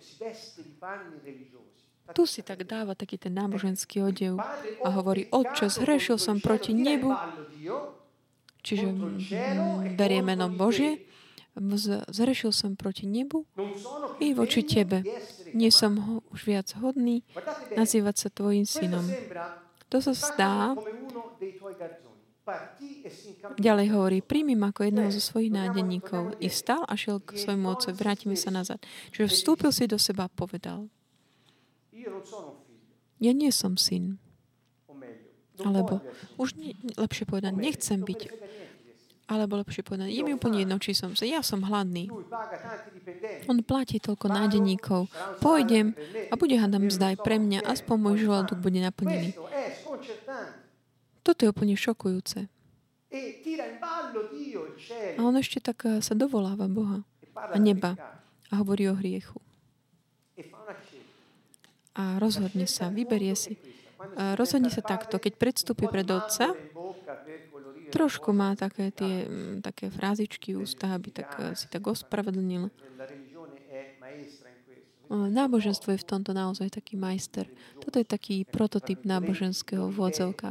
[2.16, 4.42] tu si tak dáva taký ten náboženský odev
[4.84, 7.14] a hovorí, Otče, zhrešil som proti nebu,
[8.66, 8.92] čiže
[9.96, 11.06] berie meno Božie,
[12.12, 13.46] zrešil som proti nebu
[14.22, 15.02] i voči tebe.
[15.58, 17.26] Nie som ho už viac hodný
[17.74, 19.06] nazývať sa tvojim synom.
[19.88, 20.76] To sa zdá,
[23.58, 26.40] Ďalej hovorí, príjmim ako jedného zo svojich nádenníkov.
[26.40, 27.96] I vstal a šiel k svojmu otcovi.
[27.96, 28.80] Vrátime sa nazad.
[29.12, 30.88] Čiže vstúpil si do seba a povedal.
[33.18, 34.22] Ja nie som syn.
[35.58, 36.06] Alebo,
[36.38, 38.30] už nie, lepšie povedať, nechcem byť
[39.28, 41.28] alebo lepšie povedať, je mi úplne jedno, či som sa.
[41.28, 42.08] Ja som hladný.
[43.52, 45.12] On platí toľko nádeníkov.
[45.44, 46.00] Pôjdem
[46.32, 49.36] a bude hádam zdaj pre mňa, aspoň môj žalúdok bude naplnený.
[51.28, 52.48] Toto je úplne šokujúce.
[55.16, 57.04] A on ešte tak eh, sa dovoláva Boha
[57.36, 58.00] a neba
[58.48, 59.36] a hovorí o hriechu.
[62.00, 63.60] A rozhodne sa, vyberie si.
[64.16, 66.56] A rozhodne sa takto, keď predstúpi pred Otca,
[67.92, 72.72] trošku má také tie mm, také frázičky ústa, aby tak, eh, si tak ospravedlnil.
[75.10, 77.48] Náboženstvo je v tomto naozaj taký majster.
[77.80, 79.98] Toto je taký prototyp náboženského v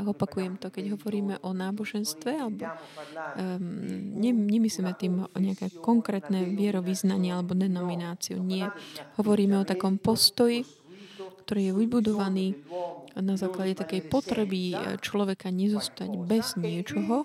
[0.06, 2.72] Opakujem to, keď hovoríme o náboženstve, alebo um,
[4.16, 8.40] ne, nemyslíme tým o nejaké konkrétne vierovýznanie alebo denomináciu.
[8.40, 8.72] Nie.
[9.20, 10.64] Hovoríme o takom postoji,
[11.46, 12.46] ktorý je vybudovaný
[13.16, 17.24] na základe takej potreby človeka nezostať bez niečoho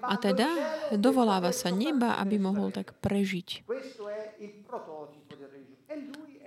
[0.00, 0.48] a teda
[0.96, 3.66] dovoláva sa neba, aby mohol tak prežiť.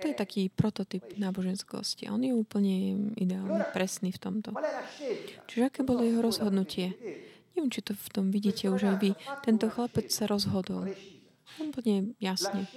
[0.04, 2.12] To je taký prototyp náboženskosti.
[2.12, 4.52] On je úplne ideálny, presný v tomto.
[5.48, 6.92] Čiže aké bolo jeho rozhodnutie?
[7.56, 9.16] Neviem, či to v tom vidíte už aj.
[9.40, 10.92] Tento chlapec sa rozhodol.
[11.56, 12.68] Úplne jasne.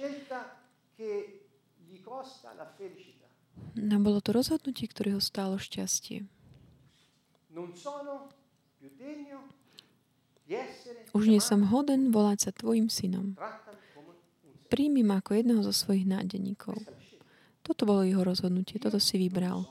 [3.76, 6.24] No bolo to rozhodnutie, ktoré ho stálo šťastie.
[11.12, 13.36] Už nie som hoden volať sa tvojim synom.
[14.68, 16.76] Príjmi ma ako jedného zo svojich nádeníkov.
[17.68, 19.68] Toto bolo jeho rozhodnutie, toto si vybral.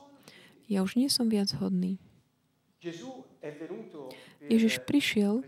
[0.69, 1.97] Ja už nie som viac hodný.
[4.45, 5.41] Ježiš prišiel,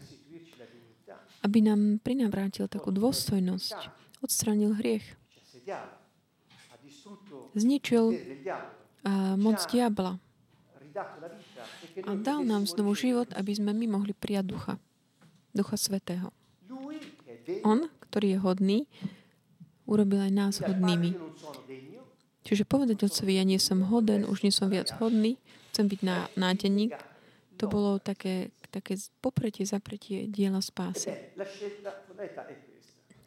[1.45, 3.93] aby nám prinavrátil takú dôstojnosť.
[4.25, 5.05] Odstranil hriech.
[7.53, 8.17] Zničil
[9.37, 10.17] moc diabla.
[12.03, 14.73] A dal nám znovu život, aby sme my mohli prijať ducha.
[15.53, 16.33] Ducha Svetého.
[17.61, 18.79] On, ktorý je hodný,
[19.85, 21.13] urobil aj nás hodnými.
[22.49, 25.37] Čiže povedať otcovi, ja nie som hoden, už nie som viac hodný,
[25.69, 26.97] chcem byť ná, nádeník,
[27.61, 31.13] to bolo také, také popretie, zapretie diela spásy.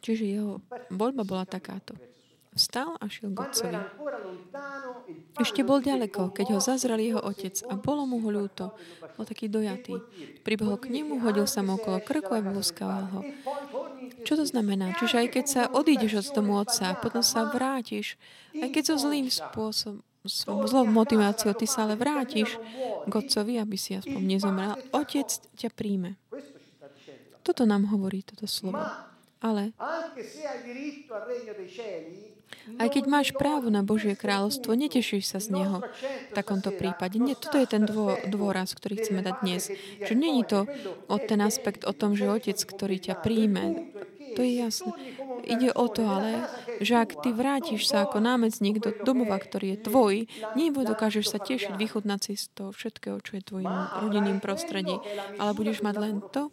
[0.03, 0.59] Čiže jeho
[0.91, 1.95] voľba bola takáto.
[2.53, 3.79] Vstal a šiel k otcovi.
[5.39, 8.75] Ešte bol ďaleko, keď ho zazrel jeho otec a bolo mu ho ľúto.
[9.15, 9.97] Bol taký dojatý.
[10.43, 13.19] Pribehol k nemu, hodil sa mu okolo krku a vyluskával ho.
[14.23, 14.95] Čo to znamená?
[14.97, 18.15] Čiže aj keď sa odídeš od domu otca, potom sa vrátiš,
[18.55, 20.03] aj keď so zlým spôsobom,
[20.67, 22.55] zlou motiváciou, ty sa ale vrátiš
[23.03, 25.27] k otcovi, aby si aspoň nezomrel, otec
[25.59, 26.15] ťa príjme.
[27.43, 28.79] Toto nám hovorí toto slovo.
[29.43, 29.75] Ale
[32.79, 37.19] aj keď máš právo na Božie kráľovstvo, netešíš sa z Neho v takomto prípade.
[37.19, 39.67] Nie, toto je ten dô, dôraz, ktorý chceme dať dnes.
[39.99, 40.63] Že není to
[41.11, 43.91] o ten aspekt o tom, že Otec, ktorý ťa príjme,
[44.33, 44.91] to je jasné.
[45.43, 46.47] Ide o to ale,
[46.79, 50.13] že ak ty vrátiš sa ako námecník do domova, ktorý je tvoj,
[50.83, 54.95] dokážeš sa tešiť, vychutnať z toho všetkého, čo je tvojim rodinným prostredí,
[55.37, 56.49] ale budeš mať len to,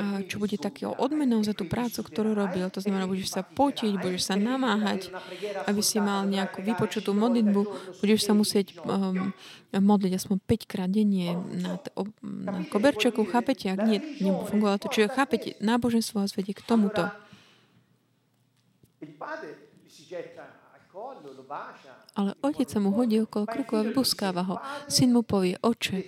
[0.00, 2.64] čo bude takého odmenou za tú prácu, ktorú robil.
[2.72, 5.12] To znamená, budeš sa potiť, budeš sa namáhať,
[5.68, 7.60] aby si mal nejakú vypočutú modlitbu,
[8.00, 9.36] budeš sa musieť um,
[9.76, 11.76] modliť aspoň 5 krát denne na,
[12.24, 13.68] na koberčeku, chápete?
[13.68, 14.88] Ak nie, nebude fungovalo to.
[14.88, 17.12] Čiže chápete, náboženstvo vás vedie k tomuto.
[22.12, 24.56] Ale otec sa mu hodí okolo krku a vybuskáva ho.
[24.88, 26.00] Syn mu povie, oče,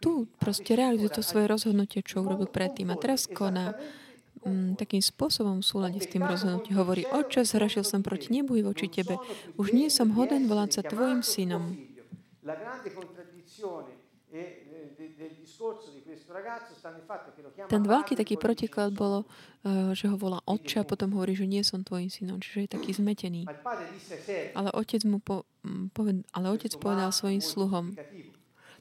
[0.00, 2.92] tu proste realizuje to svoje rozhodnutie, čo urobil predtým.
[2.92, 3.74] A teraz koná
[4.46, 6.78] mm, takým spôsobom v súlade s tým rozhodnutím.
[6.78, 9.18] Hovorí, oče, zhrašil som proti nebu i voči tebe.
[9.58, 11.74] Už nie som hoden volať sa tvojim synom.
[17.66, 19.24] Ten veľký taký protiklad bolo,
[19.64, 22.70] eh, že ho volá otče a potom hovorí, že nie som tvojim synom, čiže je
[22.76, 23.48] taký zmetený.
[24.54, 27.96] Ale otec, mu po, mm, poved, ale otec povedal svojim sluhom,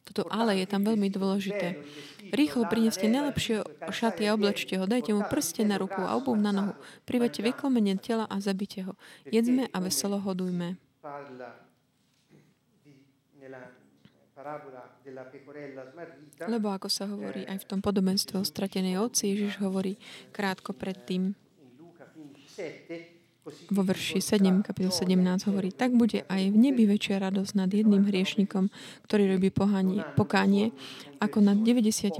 [0.06, 1.82] toto ale je tam veľmi dôležité.
[2.30, 6.54] Rýchlo prineste najlepšie šaty a oblečte ho, dajte mu prste na ruku a obuv na
[6.54, 6.74] nohu.
[7.10, 8.94] Privete vyklomenie tela a zabite ho.
[9.26, 10.78] Jedzme a veselo hodujme.
[16.46, 19.98] Lebo ako sa hovorí aj v tom podobenstve o stratenej oci, Ježiš hovorí
[20.30, 21.34] krátko predtým
[23.45, 28.10] vo verši 7, kapitol 17 hovorí, tak bude aj v nebi väčšia radosť nad jedným
[28.10, 28.73] hriešnikom,
[29.05, 30.73] ktorý robí pohanie, pokánie,
[31.21, 32.17] ako nad 99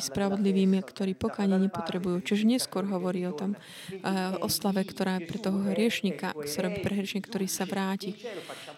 [0.00, 2.20] spravodlivými, ktorí pokánie nepotrebujú.
[2.20, 6.92] Čiže neskôr hovorí o tom uh, oslave, ktorá je pre toho hriešnika, sa robí pre
[7.00, 8.16] hriešnika, ktorý sa vráti.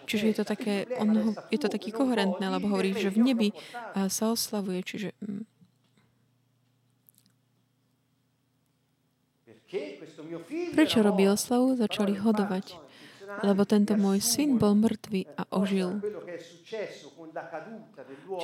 [0.07, 4.07] Čiže je to také, on, je to taký koherentné, lebo hovorí, že v nebi uh,
[4.07, 5.43] sa oslavuje, čiže um,
[10.77, 11.73] Prečo robí oslavu?
[11.73, 12.77] Začali hodovať.
[13.41, 15.97] Lebo tento môj syn bol mŕtvý a ožil.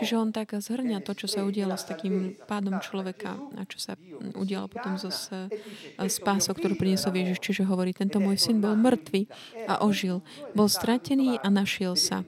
[0.01, 3.93] Čiže on tak zhrňa to, čo sa udialo s takým pádom človeka a čo sa
[4.33, 5.13] udialo potom so
[6.09, 7.37] spásou, ktorú priniesol Ježiš.
[7.37, 9.29] Čiže hovorí, tento môj syn bol mŕtvý
[9.69, 10.25] a ožil.
[10.57, 12.25] Bol stratený a našiel sa.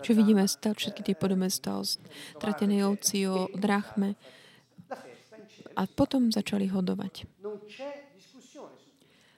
[0.00, 4.16] Čiže vidíme všetky tie podobenstva o stratenej ovci, o drachme.
[5.74, 7.26] A potom začali hodovať.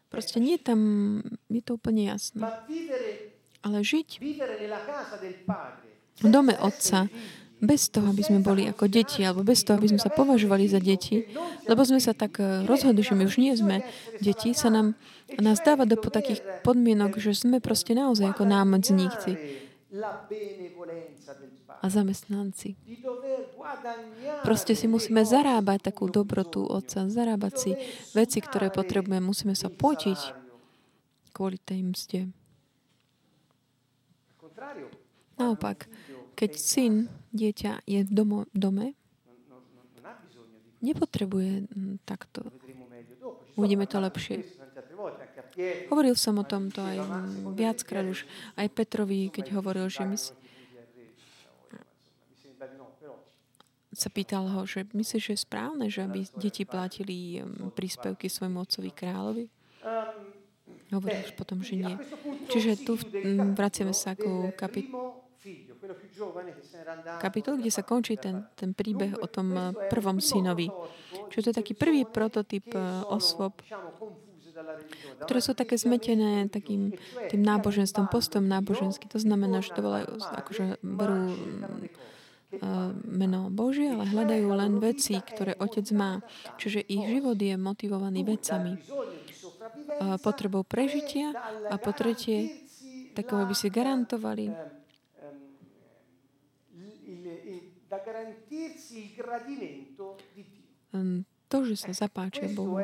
[0.07, 0.81] Proste nie tam,
[1.51, 2.41] je to úplne jasné.
[3.61, 4.09] Ale žiť
[6.23, 7.11] v dome Otca
[7.57, 10.77] bez toho, aby sme boli ako deti, alebo bez toho, aby sme sa považovali za
[10.77, 11.25] deti,
[11.65, 13.81] lebo sme sa tak eh, rozhodli, že my už nie sme
[14.21, 14.93] deti, sa nám
[15.41, 19.65] nás dáva do takých podmienok, že sme proste naozaj ako námocníci
[21.83, 22.77] a zamestnanci.
[24.43, 27.71] Proste si musíme zarábať takú dobrotu Otca, zarábať si
[28.13, 29.25] veci, ktoré potrebujeme.
[29.25, 30.21] Musíme sa potiť
[31.37, 32.21] kvôli tej mzde.
[35.37, 35.85] Naopak,
[36.33, 38.97] keď syn, dieťa je v domo, dome,
[40.81, 42.49] nepotrebuje mm, takto.
[43.57, 44.66] Uvidíme to lepšie.
[45.89, 46.99] Hovoril som o tomto aj
[47.57, 48.29] viackrát už.
[48.59, 50.17] Aj Petrovi, keď hovoril, že my
[53.97, 58.69] sa pýtal ho, že myslíš, že je správne, že aby deti platili mm, príspevky svojmu
[58.69, 59.49] otcovi kráľovi?
[60.93, 61.97] Hovoril už potom, že nie.
[62.53, 63.01] Čiže tu
[63.57, 65.25] vraciame sa ku kapitolu
[67.23, 70.67] kapitol, kde sa končí ten, ten príbeh o tom eh, prvom synovi.
[71.31, 73.63] Čiže to je taký prvý prototyp eh, osôb,
[75.25, 76.95] ktoré sú také zmetené takým
[77.33, 79.09] tým náboženstvom, postom náboženský.
[79.13, 85.57] To znamená, že to volajú, akože berú uh, meno Božie, ale hľadajú len veci, ktoré
[85.59, 86.25] Otec má.
[86.57, 88.77] Čiže ich život je motivovaný vecami.
[88.77, 91.35] Uh, potrebou prežitia
[91.69, 92.65] a po tretie,
[93.17, 94.47] takové by si garantovali
[100.35, 101.27] Dio.
[101.47, 102.83] To, že sa zapáčia Bohu.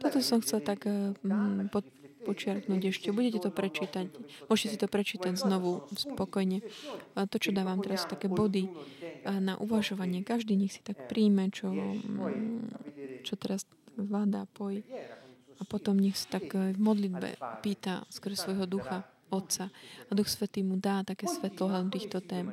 [0.00, 1.84] Toto som chcel tak um, pod,
[2.24, 3.08] počiarknúť ešte.
[3.12, 4.06] Budete to prečítať.
[4.46, 6.60] Môžete si to prečítať znovu spokojne.
[7.16, 8.68] A to, čo dávam teraz, také body
[9.24, 10.24] na uvažovanie.
[10.24, 13.64] Každý nech si tak príjme, čo, mm, čo teraz
[13.96, 14.84] vláda pojí.
[15.60, 19.70] A potom nech sa tak v modlitbe pýta skrz svojho ducha, Otca.
[20.08, 22.50] A Duch Svetý mu dá také svetlo hľadom týchto tém.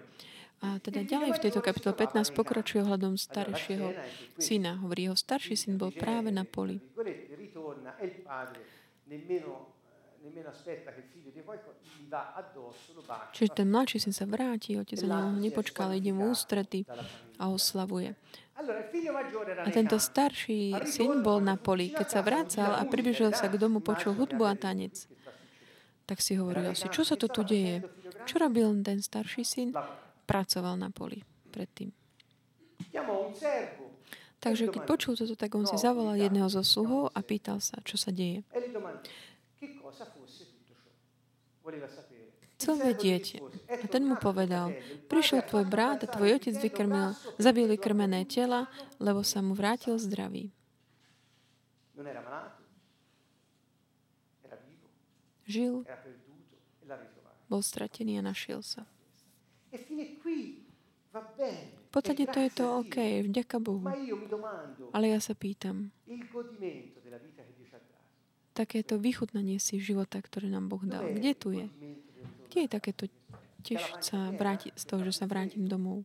[0.57, 3.93] A teda ďalej v tejto kapitole 15 pokračuje hľadom staršieho
[4.41, 4.81] syna.
[4.81, 6.81] Hovorí, jeho starší syn bol práve na poli.
[13.37, 16.89] Čiže ten mladší syn sa vráti, otec za neho nepočká, ale ide mu ústrety
[17.37, 18.17] a oslavuje.
[19.61, 21.93] A tento starší syn bol na poli.
[21.93, 25.05] Keď sa vracal a približil sa k domu, počul hudbu a tanec
[26.07, 27.83] tak si hovoril si, čo sa to tu deje?
[28.23, 29.75] Čo robil ten starší syn?
[30.27, 31.89] Pracoval na poli predtým.
[34.37, 37.97] Takže keď počul toto, tak on si zavolal jedného zo sluhov a pýtal sa, čo
[37.97, 38.45] sa deje.
[42.57, 43.41] Chcel vedieť.
[43.69, 44.77] A ten mu povedal,
[45.09, 48.69] prišiel tvoj brat a tvoj otec vykrmil, zabil vykrmené tela,
[49.01, 50.53] lebo sa mu vrátil zdravý.
[55.47, 55.87] žil,
[57.47, 58.83] bol stratený a našiel sa.
[61.87, 63.87] V podstate to je to OK, vďaka Bohu.
[64.91, 65.89] Ale ja sa pýtam,
[68.57, 71.69] takéto vychutnanie si života, ktoré nám Boh dal, kde tu je?
[72.49, 73.05] Kde je takéto
[73.61, 76.01] tiež sa vráti, z toho, že sa vrátim domov?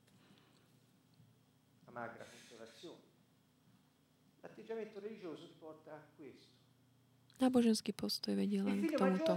[7.43, 9.35] Náboženský postoj vedie len k tomuto.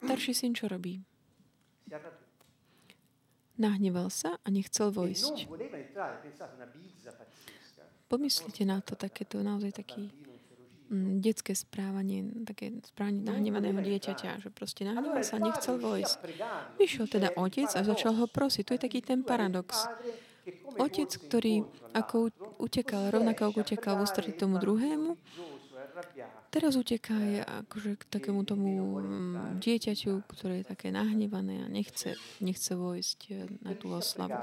[0.00, 1.04] Starší syn čo robí?
[3.56, 5.48] Nahneval sa a nechcel vojsť.
[8.06, 10.12] Pomyslite na to, takéto naozaj taký
[10.92, 16.16] mm, detské správanie, také správanie nahnevaného dieťaťa, že proste nahneval sa a nechcel vojsť.
[16.78, 18.62] Vyšiel teda otec a začal ho prosiť.
[18.68, 19.88] To je taký ten paradox.
[20.78, 22.30] Otec, ktorý ako
[22.62, 25.18] utekal, rovnako ako utekal v ústretí tomu druhému,
[26.56, 32.16] Teraz uteká je akože k takému tomu mm, dieťaťu, ktoré je také nahnevané a nechce,
[32.40, 34.40] nechce vojsť eh, na tú oslavu.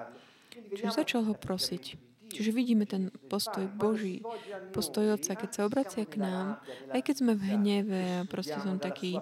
[0.54, 1.98] Čiže začal ho prosiť.
[2.30, 4.22] Čiže vidíme ten postoj Boží,
[4.74, 6.62] postoj Otca, keď sa obracia k nám,
[6.94, 9.22] aj keď sme v hneve proste som taký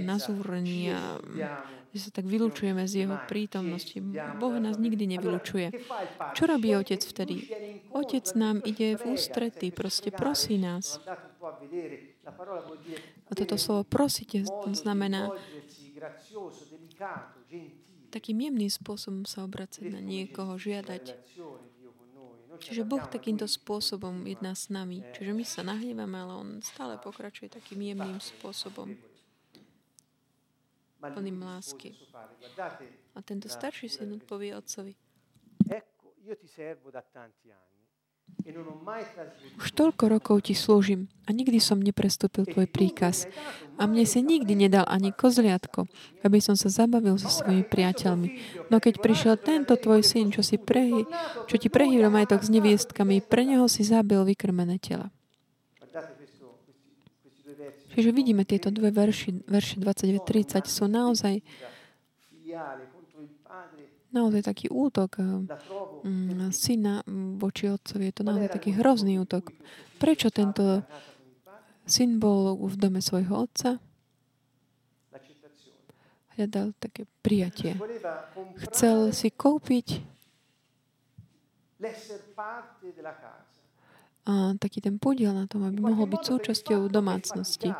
[0.00, 1.20] nazúrený a
[1.90, 3.98] že sa tak vylučujeme z Jeho prítomnosti.
[4.38, 5.74] Boh nás nikdy nevylučuje.
[6.38, 7.50] Čo robí Otec vtedy?
[7.90, 11.02] Otec nám ide v ústrety, proste prosí nás.
[13.30, 15.30] A toto slovo prosíte znamená
[18.10, 21.14] takým jemným spôsobom sa obracať na niekoho, žiadať.
[22.60, 25.00] Čiže Boh takýmto spôsobom jedná s nami.
[25.14, 28.98] Čiže my sa nahnevame, ale On stále pokračuje takým jemným spôsobom.
[31.00, 31.96] plným lásky.
[33.16, 34.92] A tento starší syn odpovie otcovi.
[35.64, 37.69] Ecco, io ti servo da tanti anni.
[39.60, 43.30] Už toľko rokov ti slúžim a nikdy som neprestúpil tvoj príkaz.
[43.80, 45.88] A mne si nikdy nedal ani kozliatko,
[46.26, 48.28] aby som sa zabavil so svojimi priateľmi.
[48.68, 51.08] No keď prišiel tento tvoj syn, čo, si prehy,
[51.48, 55.08] čo ti prehýral majetok s neviestkami, pre neho si zabil vykrmené tela.
[57.90, 61.42] Čiže vidíme tieto dve verši, verše 29-30 sú naozaj,
[64.10, 65.26] naozaj taký útok eh,
[66.06, 67.02] mm, syna
[67.38, 68.10] voči otcovi.
[68.10, 69.54] Je to naozaj taký hrozný útok.
[69.98, 70.82] Prečo tento
[71.86, 73.82] syn bol v dome svojho otca?
[76.38, 77.76] Hľadal také prijatie.
[78.70, 80.00] Chcel si kúpiť
[84.30, 87.74] a taký ten podiel na tom, aby mohol byť súčasťou domácnosti.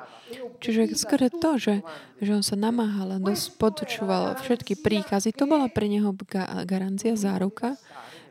[0.59, 1.75] Čiže skôr to, že,
[2.19, 3.23] že on sa namáhal a
[3.55, 7.79] počúval všetky príkazy, to bola pre neho ga- garancia, záruka,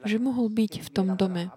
[0.03, 1.47] že mohol byť v tom dome.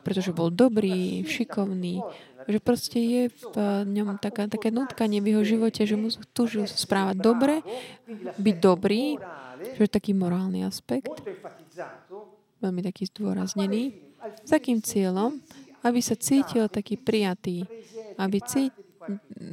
[0.00, 2.00] Pretože bol dobrý, šikovný,
[2.46, 6.78] že proste je v ňom taká, také nutkanie v jeho živote, že mu túžil sa
[6.78, 7.54] správať dobre,
[8.38, 9.18] byť dobrý,
[9.74, 11.10] že je taký morálny aspekt,
[12.62, 14.06] veľmi taký zdôraznený.
[14.42, 15.38] S takým cieľom,
[15.86, 17.70] aby sa cítil taký prijatý,
[18.18, 18.74] aby cí-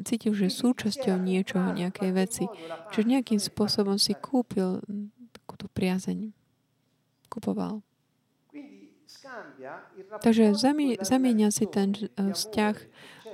[0.02, 2.46] cítil, že je súčasťou niečoho, nejakej veci.
[2.90, 4.82] Čiže nejakým spôsobom si kúpil
[5.38, 6.34] takúto priazeň.
[7.30, 7.86] Kupoval.
[10.22, 12.76] Takže zami- della zamieňa si ten eh, vzťah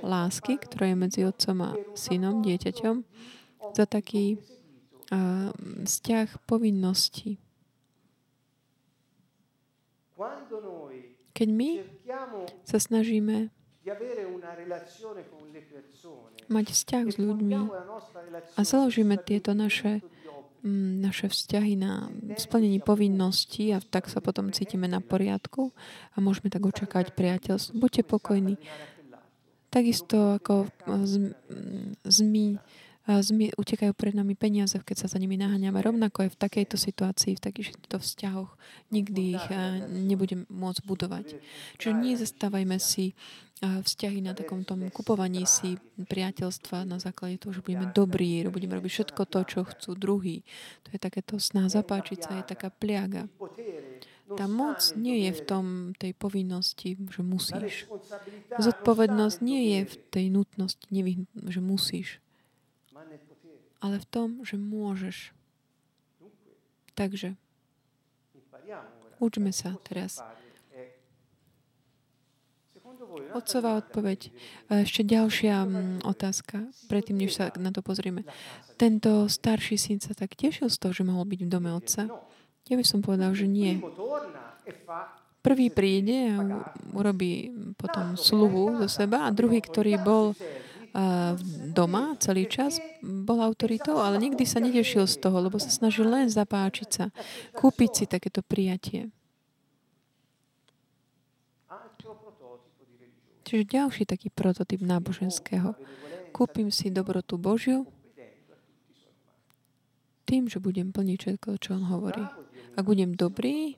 [0.00, 3.04] lásky, ktorá je medzi otcom a synom, dieťaťom,
[3.76, 4.40] za taký
[5.12, 5.52] uh,
[5.84, 7.36] vzťah povinností.
[11.40, 11.80] Keď my
[12.68, 13.48] sa snažíme
[16.52, 17.60] mať vzťah s ľuďmi
[18.52, 20.04] a založíme tieto naše,
[20.60, 25.72] mm, naše vzťahy na splnení povinností a tak sa potom cítime na poriadku
[26.12, 27.80] a môžeme tak očakávať priateľstvo.
[27.80, 28.60] Buďte pokojní.
[29.72, 30.68] Takisto ako
[32.04, 32.60] zmi,
[33.56, 35.80] utekajú pred nami peniaze, keď sa za nimi naháňame.
[35.80, 38.54] Rovnako aj v takejto situácii, v takýchto vzťahoch
[38.92, 39.46] nikdy ich
[39.88, 41.26] nebudem môcť budovať.
[41.80, 43.18] Čiže nezastávajme si
[43.60, 48.88] vzťahy na takom tom kupovaní si priateľstva na základe toho, že budeme dobrí, budeme robiť
[48.88, 50.46] všetko to, čo chcú druhí.
[50.88, 53.28] To je takéto sná zapáčiť sa, je taká pliaga.
[54.30, 55.64] Tá moc nie je v tom
[55.98, 57.90] tej povinnosti, že musíš.
[58.56, 62.22] Zodpovednosť nie je v tej nutnosti, nevyhn- že musíš.
[63.80, 65.32] Ale v tom, že môžeš.
[66.94, 67.34] Takže.
[69.20, 70.20] Učme sa teraz.
[73.32, 74.30] Otcová odpoveď.
[74.70, 78.22] ešte ďalšia mm, otázka, predtým, než sa na to pozrieme.
[78.76, 82.06] Tento starší syn sa tak tešil z toho, že mohol byť v dome otca?
[82.68, 83.80] Ja by som povedal, že nie.
[85.40, 86.36] Prvý príde a
[86.92, 87.48] urobí
[87.80, 90.36] potom sluhu zo seba a druhý, ktorý bol
[91.70, 96.26] doma celý čas, bol autoritou, ale nikdy sa netešil z toho, lebo sa snažil len
[96.26, 97.14] zapáčiť sa,
[97.54, 99.10] kúpiť si takéto prijatie.
[103.46, 105.74] Čiže ďalší taký prototyp náboženského.
[106.30, 107.82] Kúpim si dobrotu Božiu
[110.22, 112.22] tým, že budem plniť všetko, čo on hovorí.
[112.78, 113.74] Ak budem dobrý,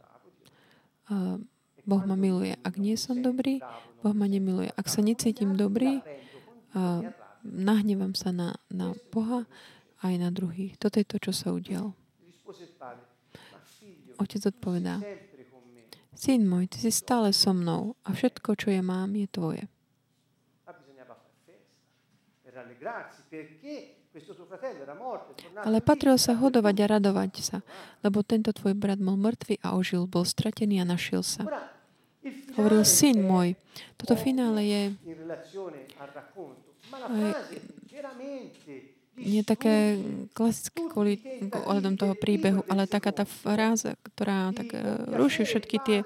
[1.89, 2.53] Boh ma miluje.
[2.61, 3.65] Ak nie som dobrý,
[4.05, 4.69] Boh ma nemiluje.
[4.77, 6.05] Ak sa necítim dobrý,
[7.45, 9.45] nahnevam sa na, na Boha
[10.03, 10.79] aj na druhých.
[10.79, 11.95] Toto je to, čo sa udial.
[14.21, 15.03] Otec odpovedá,
[16.15, 19.65] syn môj, ty si stále so mnou a všetko, čo ja mám, je tvoje.
[25.65, 27.59] Ale patril sa hodovať a radovať sa,
[28.05, 31.49] lebo tento tvoj brat bol mrtvý a ožil, bol stratený a našiel sa.
[32.55, 33.57] Hovoril, syn môj,
[33.97, 34.83] toto finále je
[39.13, 40.01] nie také
[40.33, 41.21] klasické kvôli
[41.53, 44.81] ohľadom toho príbehu, ale taká tá fráza, ktorá tak eh,
[45.13, 45.99] ruší všetky tie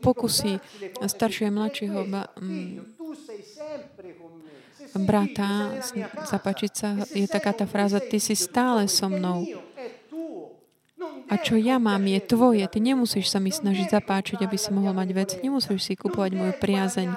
[0.00, 0.58] pokusy
[1.04, 2.70] staršieho a mladšieho mm,
[5.04, 5.76] brata
[6.24, 9.44] zapáčiť sa, E je taká tá fráza, ty si stále so mnou.
[11.28, 12.64] A čo ja mám, je tvoje.
[12.68, 15.30] Ty nemusíš sa mi snažiť zapáčiť, aby si mohol mať vec.
[15.40, 17.08] Nemusíš si kupovať moju priazeň.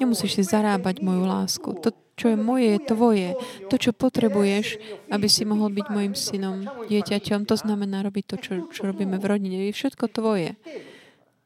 [0.00, 1.68] Nemusíš si zarábať moju lásku.
[1.84, 3.28] To, čo je moje, je tvoje.
[3.68, 4.80] To, čo potrebuješ,
[5.12, 7.44] aby si mohol byť mojim synom, dieťaťom.
[7.44, 9.68] To znamená robiť to, čo, čo robíme v rodine.
[9.68, 10.56] Je všetko tvoje.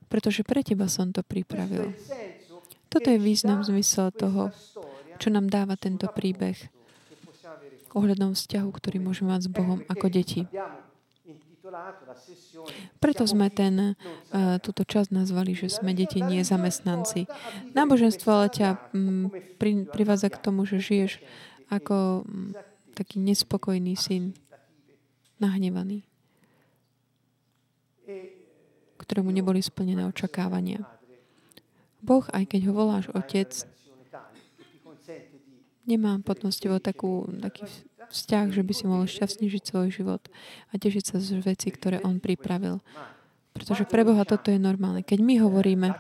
[0.07, 1.91] Pretože pre teba som to pripravil.
[2.87, 4.55] Toto je význam, zmysel toho,
[5.19, 6.71] čo nám dáva tento príbeh.
[7.95, 10.47] ohľadom vzťahu, ktorý môžeme mať s Bohom ako deti.
[13.01, 17.25] Preto sme ten, uh, túto časť nazvali, že sme deti, nie zamestnanci.
[17.73, 21.25] Náboženstvo ale ťa um, pri, privádza k tomu, že žiješ
[21.73, 22.53] ako um,
[22.93, 24.37] taký nespokojný syn,
[25.41, 26.07] nahnevaný,
[29.01, 30.87] ktorému neboli splnené očakávania.
[32.05, 33.51] Boh, aj keď ho voláš otec,
[35.85, 36.21] nemá
[36.61, 37.65] tebou takú, taký
[38.11, 40.23] vzťah, že by si mohol šťastne žiť svoj život
[40.71, 42.83] a tešiť sa z veci, ktoré on pripravil.
[43.55, 45.07] Pretože pre Boha toto je normálne.
[45.07, 45.95] Keď my hovoríme,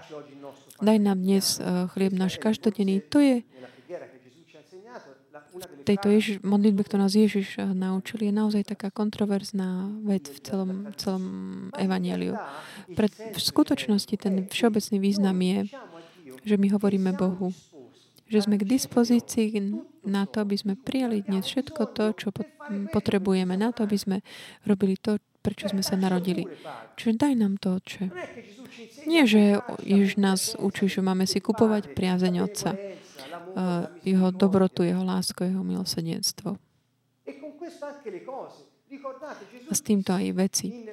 [0.82, 3.46] daj nám dnes eh, chlieb náš každodenný, to je
[5.84, 10.70] tejto Ježiš, modlitbe, ktorú nás Ježiš eh, naučil, je naozaj taká kontroverzná vec v celom,
[10.98, 11.24] celom
[11.78, 12.34] evanieliu.
[12.90, 15.58] Pre, v skutočnosti ten všeobecný význam je,
[16.42, 17.54] že my hovoríme Bohu,
[18.24, 19.60] že sme k dispozícii
[20.04, 22.28] na to, aby sme prijali dnes všetko to, čo
[22.92, 24.16] potrebujeme, na to, aby sme
[24.64, 26.48] robili to, prečo sme sa narodili.
[26.96, 28.08] Čiže daj nám to, Otče.
[29.04, 32.72] Nie, že Ježiš nás učí, že máme si kupovať priazeň Otca,
[34.02, 36.56] jeho dobrotu, jeho lásku, jeho milosedenstvo.
[39.68, 40.88] A s týmto aj veci.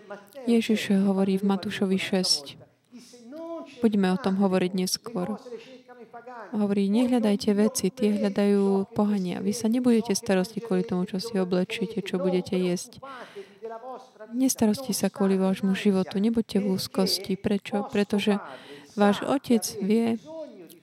[0.47, 2.57] Ježiš hovorí v Matúšovi 6.
[3.81, 5.37] Budeme o tom hovoriť neskôr.
[6.51, 9.39] Hovorí, nehľadajte veci, tie hľadajú pohania.
[9.39, 12.99] Vy sa nebudete starosti kvôli tomu, čo si oblečíte, čo budete jesť.
[14.35, 17.39] Nestarosti sa kvôli vášmu životu, nebuďte v úzkosti.
[17.39, 17.87] Prečo?
[17.87, 18.43] Pretože
[18.99, 20.19] váš otec vie,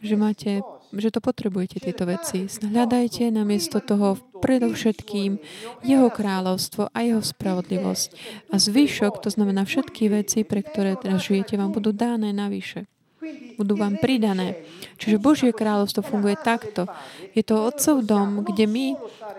[0.01, 2.49] že máte že to potrebujete, tieto veci.
[2.49, 5.37] Hľadajte namiesto toho predovšetkým
[5.85, 8.09] Jeho kráľovstvo a Jeho spravodlivosť.
[8.49, 12.89] A zvyšok, to znamená všetky veci, pre ktoré teraz žijete, vám budú dáne navyše
[13.59, 14.63] budú vám pridané.
[14.99, 16.87] Čiže Božie kráľovstvo funguje takto.
[17.35, 18.87] Je to Otcov dom, kde my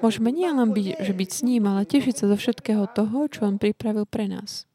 [0.03, 3.55] môžeme nielen byť, že byť s ním, ale tešiť sa zo všetkého toho, čo On
[3.55, 4.67] pripravil pre nás.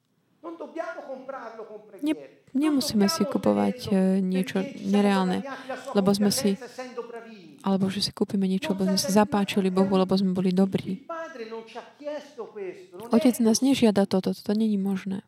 [2.05, 2.13] Ne,
[2.53, 5.41] nemusíme si kupovať e, niečo nereálne,
[5.97, 6.61] lebo sme si
[7.65, 11.09] alebo že si kúpime niečo, lebo sme sa zapáčili Bohu, lebo sme boli dobrí.
[13.09, 15.25] Otec nás nežiada toto, toto není možné.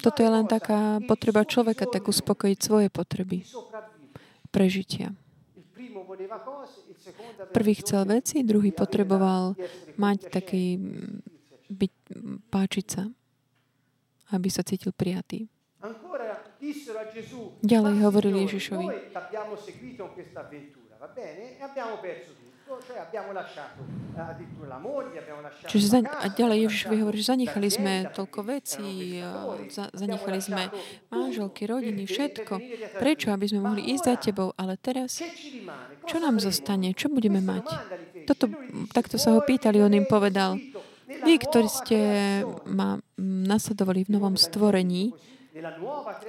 [0.00, 3.44] Toto je len taká potreba človeka, tak uspokojiť svoje potreby.
[4.48, 5.12] prežitia.
[7.52, 9.54] Prvý chcel veci, druhý potreboval
[10.00, 10.80] mať taký,
[11.68, 11.92] byť,
[12.48, 13.04] páčiť sa,
[14.34, 15.46] aby sa cítil prijatý.
[17.62, 18.86] Ďalej hovorili Ježišovi,
[25.68, 29.22] Čiže za, a ďalej Ježiš hovorí, že zanechali sme toľko vecí,
[29.70, 30.62] za, zanechali sme
[31.08, 32.54] manželky, rodiny, všetko.
[32.98, 33.30] Prečo?
[33.30, 34.52] Aby sme mohli ísť za tebou.
[34.58, 35.22] Ale teraz,
[36.04, 36.92] čo nám zostane?
[36.92, 37.64] Čo budeme mať?
[38.26, 38.50] Toto,
[38.90, 40.60] takto sa ho pýtali, on im povedal,
[41.08, 41.98] vy, ktorí ste
[42.68, 45.16] ma nasledovali v novom stvorení,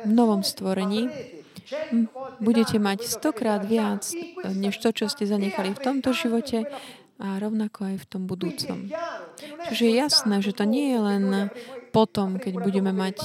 [0.05, 1.11] v novom stvorení,
[2.39, 4.05] budete mať stokrát viac,
[4.45, 6.65] než to, čo ste zanechali v tomto živote
[7.19, 8.87] a rovnako aj v tom budúcom.
[9.67, 11.23] Čiže je jasné, že to nie je len
[11.91, 13.19] potom, keď budeme mať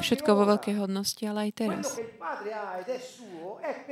[0.00, 1.86] všetko vo veľkej hodnosti, ale aj teraz.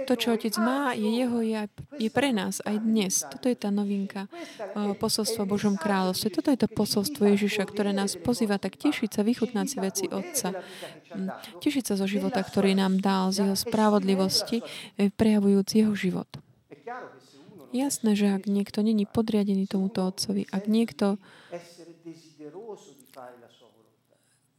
[0.09, 1.63] To, čo Otec má, je jeho, je,
[1.99, 3.13] je pre nás aj dnes.
[3.29, 4.29] Toto je tá novinka
[4.99, 6.29] posolstva Božom kráľovstve.
[6.33, 10.55] Toto je to posolstvo Ježiša, ktoré nás pozýva tak tešiť sa, vychutnať si veci Otca.
[11.13, 11.29] Mm.
[11.61, 14.65] Tešiť sa zo života, ktorý nám dal, z jeho spravodlivosti,
[14.97, 16.29] e, prejavujúc jeho život.
[17.73, 21.17] Jasné, že ak niekto není podriadený tomuto Otcovi, ak niekto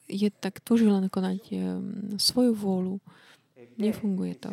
[0.07, 1.41] je tak túži len konať
[2.19, 2.97] svoju vôľu.
[3.79, 4.51] Nefunguje to.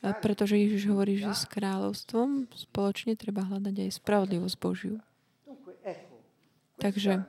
[0.00, 4.96] Pretože Ježiš hovorí, že s kráľovstvom spoločne treba hľadať aj spravodlivosť Božiu.
[6.80, 7.28] Takže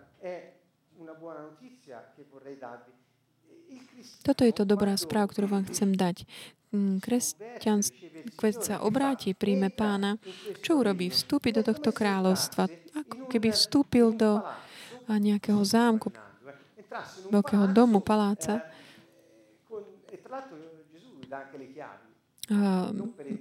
[4.24, 6.26] toto je to dobrá správa, ktorú vám chcem dať.
[6.72, 7.84] Mm, kresťan,
[8.40, 10.16] keď sa obráti, príjme pána,
[10.64, 11.12] čo urobí?
[11.12, 12.72] Vstúpi do tohto kráľovstva.
[12.96, 14.40] Ako keby vstúpil do
[15.12, 16.16] nejakého zámku,
[17.32, 18.62] veľkého domu, paláca.
[22.52, 22.92] A,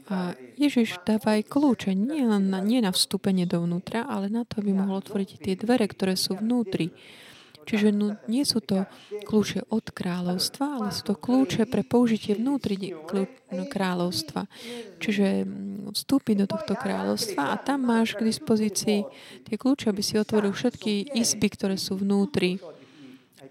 [0.06, 0.16] a
[0.54, 4.70] Ježiš dáva aj kľúče nie, len na, nie na vstúpenie dovnútra, ale na to, aby
[4.70, 6.94] mohol otvoriť tie dvere, ktoré sú vnútri.
[7.70, 8.88] Čiže no, nie sú to
[9.26, 12.96] kľúče od kráľovstva, ale sú to kľúče pre použitie vnútri
[13.52, 14.48] no, kráľovstva.
[14.98, 19.00] Čiže mm, vstúpiť do tohto kráľovstva a tam máš k dispozícii
[19.46, 22.58] tie kľúče, aby si otvoril všetky izby, ktoré sú vnútri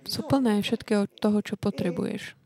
[0.07, 2.38] sú plné všetkého toho, čo potrebuješ.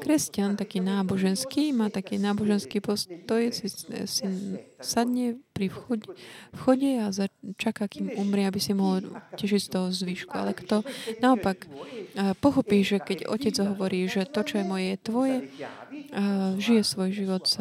[0.00, 3.66] Kresťan, taký náboženský, má taký náboženský postoj, si,
[4.06, 4.26] si
[4.82, 6.10] sadne pri vchode,
[6.56, 7.06] vchode a
[7.60, 10.32] čaká, kým umrie, aby si mohol tešiť z toho zvyšku.
[10.34, 10.82] Ale kto
[11.22, 11.68] naopak
[12.42, 15.36] pochopí, že keď otec hovorí, že to, čo je moje, je tvoje,
[16.58, 17.60] žije svoj život s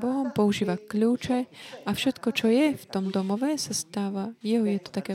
[0.00, 1.46] Bohom, používa kľúče
[1.86, 4.64] a všetko, čo je v tom domove, sa stáva jeho.
[4.64, 5.14] Je to také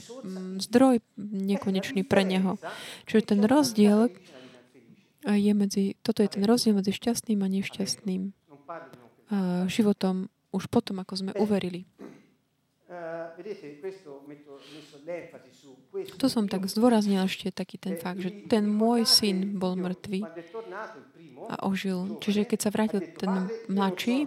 [0.61, 2.61] zdroj nekonečný pre neho.
[3.07, 4.13] Čiže ten rozdiel
[5.25, 8.21] je medzi, toto je ten rozdiel medzi šťastným a nešťastným
[9.67, 11.85] životom už potom, ako sme uverili.
[16.17, 20.25] To som tak zdôraznil ešte taký ten fakt, že ten môj syn bol mŕtvý
[21.47, 22.17] a ožil.
[22.19, 24.25] Čiže keď sa vrátil ten mladší,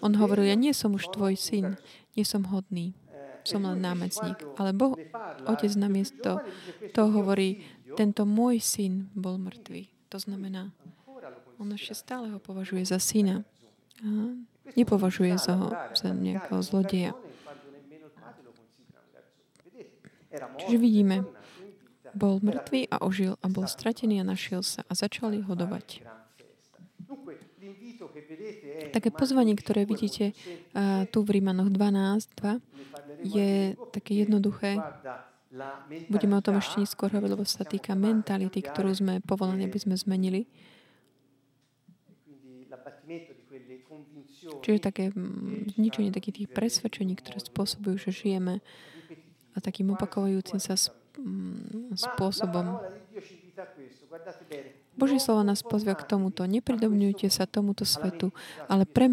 [0.00, 1.74] on hovoril, ja nie som už tvoj syn,
[2.14, 2.94] nie som hodný,
[3.42, 4.38] som len námecník.
[4.54, 4.94] Ale Boh,
[5.46, 6.38] otec namiesto
[6.94, 7.66] toho hovorí,
[7.98, 9.95] tento môj syn bol mŕtvý.
[10.08, 10.70] To znamená,
[11.58, 13.42] on ešte stále ho považuje za syna.
[14.04, 14.36] A
[14.76, 17.12] nepovažuje za, ho, za nejakého zlodeja.
[20.36, 21.24] Čiže vidíme,
[22.12, 26.04] bol mŕtvý a ožil a bol stratený a našiel sa a začali hodovať.
[28.92, 30.36] Také pozvanie, ktoré vidíte
[31.12, 32.60] tu v Rímanoch 12.2,
[33.24, 34.76] je také jednoduché.
[36.10, 39.94] Budeme o tom ešte neskôr hovoriť, lebo sa týka mentality, ktorú sme povolení, aby sme
[39.94, 40.44] zmenili.
[44.62, 48.60] Čiže také mm, zničenie takých tých presvedčení, ktoré spôsobujú, že žijeme
[49.54, 52.82] a takým opakovajúcim sa mm, spôsobom.
[54.96, 56.44] Boží slovo nás pozvia k tomuto.
[56.44, 58.32] Nepridobňujte sa tomuto svetu,
[58.68, 59.08] ale pre...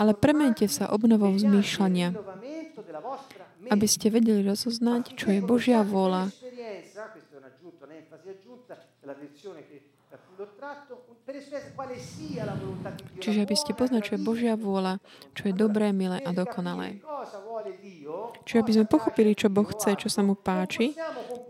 [0.00, 2.16] Ale premente sa obnovou zmýšľania,
[3.70, 6.32] aby ste vedeli rozoznať, čo je Božia vôľa,
[13.22, 14.98] Čiže aby ste poznali, čo je Božia vôľa,
[15.32, 16.98] čo je dobré, milé a dokonalé.
[18.42, 20.98] Čiže aby sme pochopili, čo Boh chce, čo sa mu páči,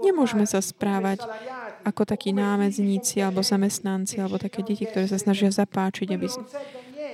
[0.04, 1.24] nemôžeme sa správať
[1.82, 6.28] ako takí námedzníci alebo zamestnanci alebo také deti, ktoré sa snažia zapáčiť, aby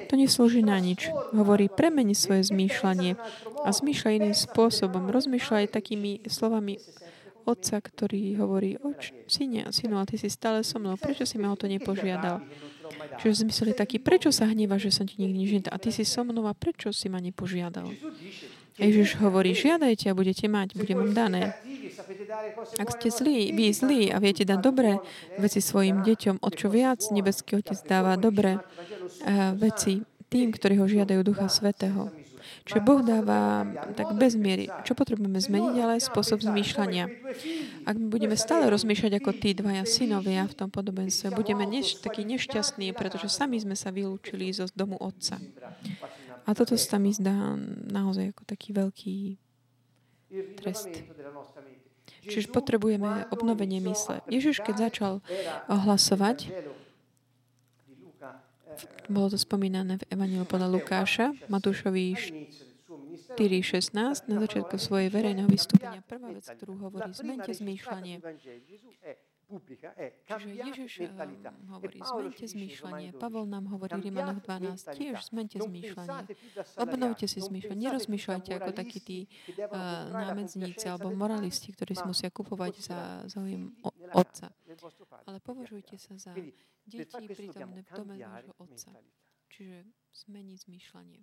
[0.09, 1.13] to neslúži na nič.
[1.37, 3.21] Hovorí, premeni svoje zmýšľanie
[3.63, 5.13] a zmýšľaj iným spôsobom.
[5.13, 6.81] Rozmýšľaj takými slovami
[7.49, 11.49] otca, ktorý hovorí, oč, syne, synu, ale ty si stále so mnou, prečo si ma
[11.49, 12.45] o to nepožiadal?
[13.21, 15.51] Čiže zmysel je taký, prečo sa hnieva, že som ti nikdy nič?
[15.73, 17.89] A ty si so mnou a prečo si ma nepožiadal?
[18.79, 21.51] Ježiš hovorí, žiadajte a budete mať, bude vám dané.
[22.79, 25.03] Ak ste zlí, vy zlí a viete dať dobré
[25.35, 28.63] veci svojim deťom, o čo viac nebeský Otec dáva dobré
[29.57, 32.13] veci tým, ktorí ho žiadajú Ducha Svetého.
[32.69, 33.65] Čiže Boh dáva
[33.97, 34.69] tak bez miery.
[34.85, 37.09] Čo potrebujeme zmeniť, ale spôsob zmýšľania.
[37.89, 42.29] Ak my budeme stále rozmýšľať ako tí dvaja synovia v tom podobenstve, budeme neš- takí
[42.29, 45.41] nešťastní, pretože sami sme sa vylúčili zo domu otca.
[46.45, 47.57] A toto sa mi zdá
[47.89, 49.17] naozaj ako taký veľký
[50.61, 50.93] trest.
[52.29, 54.21] Čiže potrebujeme obnovenie mysle.
[54.29, 55.13] Ježiš, keď začal
[55.73, 56.53] hlasovať,
[59.09, 62.15] bolo to spomínané v Evangeliu podľa Lukáša, Matúšovi
[63.39, 66.03] 4.16, na začiatku svojej verejného vystúpenia.
[66.03, 68.19] Prvá vec, ktorú hovorí, zmente zmýšľanie.
[70.29, 70.93] Čiže Ježiš
[71.73, 73.17] hovorí, zmente zmýšľanie.
[73.17, 76.29] Pavol nám hovorí v Rimanoch 12, tiež zmente zmýšľanie.
[76.77, 77.81] Obnovte si zmýšľanie.
[77.81, 83.73] Nerozmýšľajte ako takí tí uh, námedzníci alebo moralisti, ktorí si musia kupovať za záujem
[84.15, 84.53] otca.
[85.27, 86.33] Ale považujte sa za
[86.85, 88.91] deti prítomné v dome vášho otca.
[89.49, 89.77] Čiže
[90.13, 91.23] zmení zmýšľanie.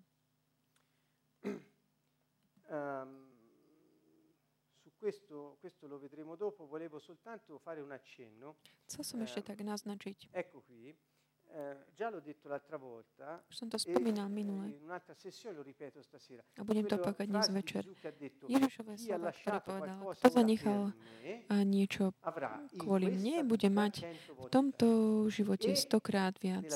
[2.65, 3.29] Um,
[4.97, 8.57] questo, questo lo vedremo dopo, volevo soltanto fare un accenno.
[8.89, 10.33] Chcel som ešte tak naznačiť.
[10.33, 10.97] Ecco qui,
[11.51, 13.43] eh, già l'ho detto l'altra volta.
[13.49, 14.73] Už som to spomínal minule.
[16.57, 17.83] A budem to opakovať dnes večer.
[18.47, 20.81] Ježišové slova, ktoré povedal, kto zanechal
[21.65, 22.13] niečo
[22.77, 24.87] kvôli mne, bude mať v tomto
[25.29, 26.69] živote stokrát viac.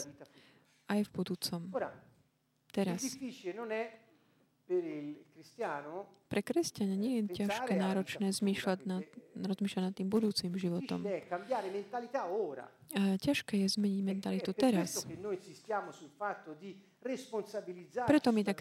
[0.90, 1.70] Aj v budúcom.
[2.74, 3.02] Teraz.
[6.30, 11.02] Pre kresťania nie je ťažké, náročné zmýšľať nad, rozmýšľať nad tým budúcim životom.
[12.94, 15.06] A ťažké je zmeniť mentalitu teraz.
[18.08, 18.58] Preto my tak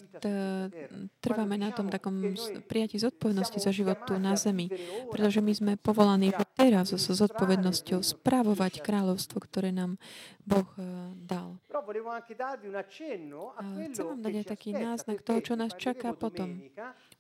[1.19, 2.39] trváme na tom takom
[2.71, 4.71] prijati zodpovednosti za život tu na zemi.
[5.11, 9.99] Pretože my sme povolaní teraz so zodpovednosťou správovať kráľovstvo, ktoré nám
[10.47, 10.85] Boh eh,
[11.19, 11.59] dal.
[11.69, 13.61] A
[13.91, 16.63] chcem vám dať aj taký náznak toho, čo nás čaká potom.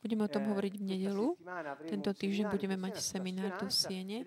[0.03, 1.26] Budeme o tom eh, hovoriť v nedelu.
[1.88, 4.18] Tento týždeň budeme mať seminár tu v Siene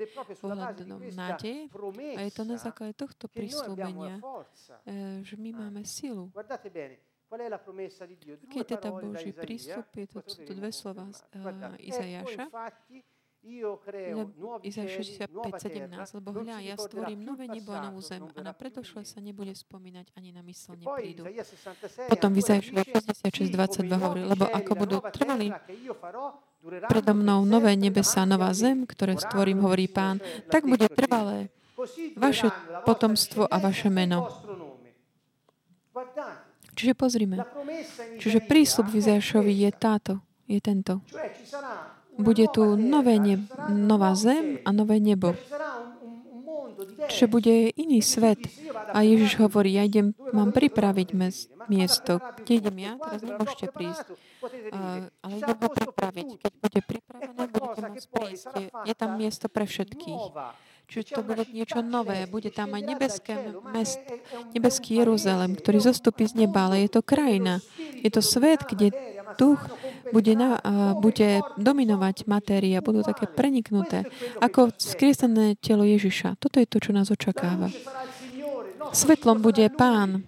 [0.41, 1.71] ohľadom nádeje.
[2.17, 4.19] A je to na základe tohto prísľubenia,
[4.85, 6.29] eh, že my máme silu.
[8.51, 9.87] Due teda Boží prístup?
[9.95, 12.51] Je to, to dve slova uh, Izajaša.
[13.41, 16.75] Ecco infatti io creo Leb- nuovi Izajaš cieli, nuova 65, terra, 17, lebo hľa, ja
[16.77, 18.21] stvorím nové nebo a novú zem.
[18.21, 20.45] a na in sa nebude spomínať ani na
[20.85, 21.25] poi neprídu.
[21.25, 24.45] Isaia 66 Potom v ancora Izaiášovi dice, 66, "Sì, 22 come i hovorí, nuovi lebo
[24.45, 25.47] ako budú trvali
[26.85, 31.49] predo mnou nové nebesa nová zem, ktoré stvorím, hovorí pán, tak bude trvalé.
[32.13, 32.53] Vaše
[32.85, 34.29] potomstvo a vaše meno.
[36.77, 37.41] Čiže pozrime.
[38.21, 40.13] Čiže prísľub v è Izajašovi je táto,
[40.45, 41.01] je tento.
[42.21, 45.33] Bude tu nové neb- nová zem a nové nebo.
[47.07, 48.39] Čiže bude iný svet.
[48.41, 52.17] disse, "Io vado a Ježiš hovorí, ja idem, mám pripraviť mes, miesto.
[52.41, 54.05] Kde idem ja, teraz nemôžete prísť.
[54.41, 55.09] venire.
[55.21, 56.27] ale idem ho pripraviť.
[56.41, 58.45] Keď bude pripravené, budete môcť prísť.
[58.57, 60.21] Je, je tam miesto pre všetkých.
[60.91, 62.27] Čiže to bude niečo nové.
[62.27, 63.39] Bude tam aj nebeské
[63.71, 64.03] mest,
[64.51, 67.63] nebeský paese, ktorý zostupí z neba, ale je to krajina.
[68.03, 68.91] Je to svet, kde
[69.39, 69.63] duch
[70.11, 70.59] bude, na,
[70.99, 74.03] bude dominovať matéria, budú také preniknuté,
[74.43, 76.35] ako skriesené telo Ježiša.
[76.35, 77.71] Toto je to, čo nás očakáva.
[78.91, 80.27] Svetlom bude Pán.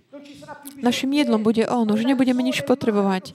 [0.84, 1.88] Našim jedlom bude On.
[1.88, 3.34] Už nebudeme nič potrebovať.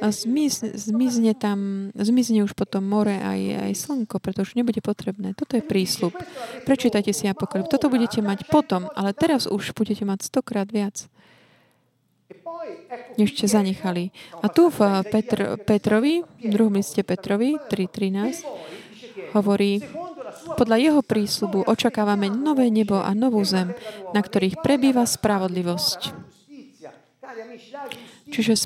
[0.00, 0.12] A A leggere.
[0.12, 5.36] zmiz, zmizne tam, zmizne už potom more aj, aj slnko, pretože nebude potrebné.
[5.36, 6.12] Toto je prísľub.
[6.64, 7.68] Prečítajte si Apokalyp.
[7.68, 11.08] Toto budete mať potom, ale teraz už budete mať stokrát viac,
[13.20, 14.12] než ste zanechali.
[14.40, 18.10] A tu v Isaia, Petr, Petrovi, v druhom liste Petrovi e 3.13, poi
[18.90, 19.72] dice che hovorí,
[20.56, 23.74] podľa jeho prísľubu očakávame nové nebo a novú zem,
[24.14, 26.29] na ktorých prebýva spravodlivosť.
[28.30, 28.58] Ci sarà-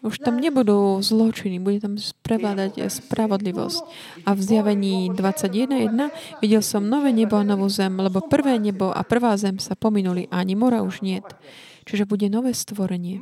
[0.00, 3.84] už tam nebudú zločiny, bude tam prevládať spravodlivosť.
[4.24, 9.04] A v zjavení 21.1 videl som nové nebo a novú zem, lebo prvé nebo a
[9.04, 11.20] prvá zem sa pominuli ani mora už nie.
[11.84, 13.20] Čiže bude nové stvorenie.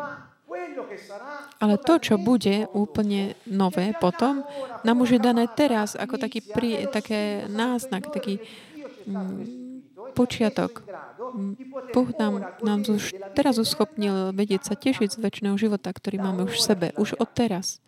[1.59, 4.47] Ale to, čo bude úplne nové potom,
[4.87, 8.39] nám už je dané teraz ako taký pri, také náznak, taký
[9.03, 9.68] mm,
[10.19, 10.83] počiatok.
[11.95, 16.59] Boh nám, nám už teraz uschopnil vedieť sa tešiť z väčšného života, ktorý máme už
[16.59, 17.79] v sebe, už od teraz.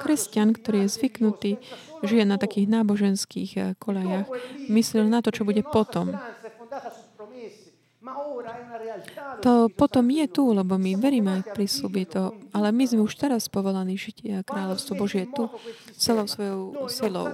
[0.00, 1.50] Kresťan, ktorý je zvyknutý,
[2.00, 4.28] žije na takých náboženských eh, kolejach,
[4.72, 6.16] myslel na to, čo bude potom.
[9.42, 13.50] To potom je tu, lebo my veríme v prísľuby to, ale my sme už teraz
[13.50, 15.26] povolaní žiť a kráľovstvo Božie.
[15.26, 15.50] tu
[15.96, 17.32] celou svojou silou.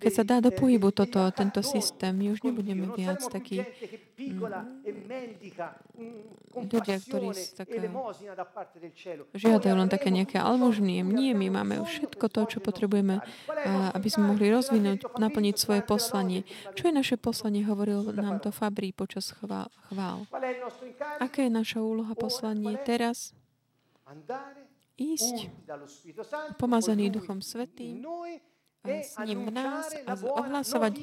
[0.00, 3.60] Keď sa dá do pohybu toto, tento systém, my už nebudeme viac takí
[6.50, 7.76] ľudia, ktorí sú také,
[9.32, 11.00] žiadajú len také nejaké almožnie.
[11.00, 16.44] Nie, my máme všetko to, čo potrebujeme, a aby sme mohli rozvinúť, naplniť svoje poslanie.
[16.76, 19.70] Čo je naše poslanie, hovoril nám to Fabri počas chvál.
[21.22, 23.32] Aká je naša úloha poslanie teraz?
[25.00, 25.48] Ísť
[26.60, 28.04] pomazaný Duchom Svetým
[28.80, 30.94] s ním nás a ohlasovať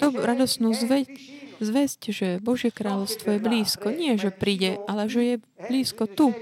[0.00, 1.12] to radosnú zväť,
[1.60, 3.92] zväzť, že Božie kráľovstvo je blízko.
[3.92, 5.36] Nie, že príde, ale že je
[5.68, 6.32] blízko tu.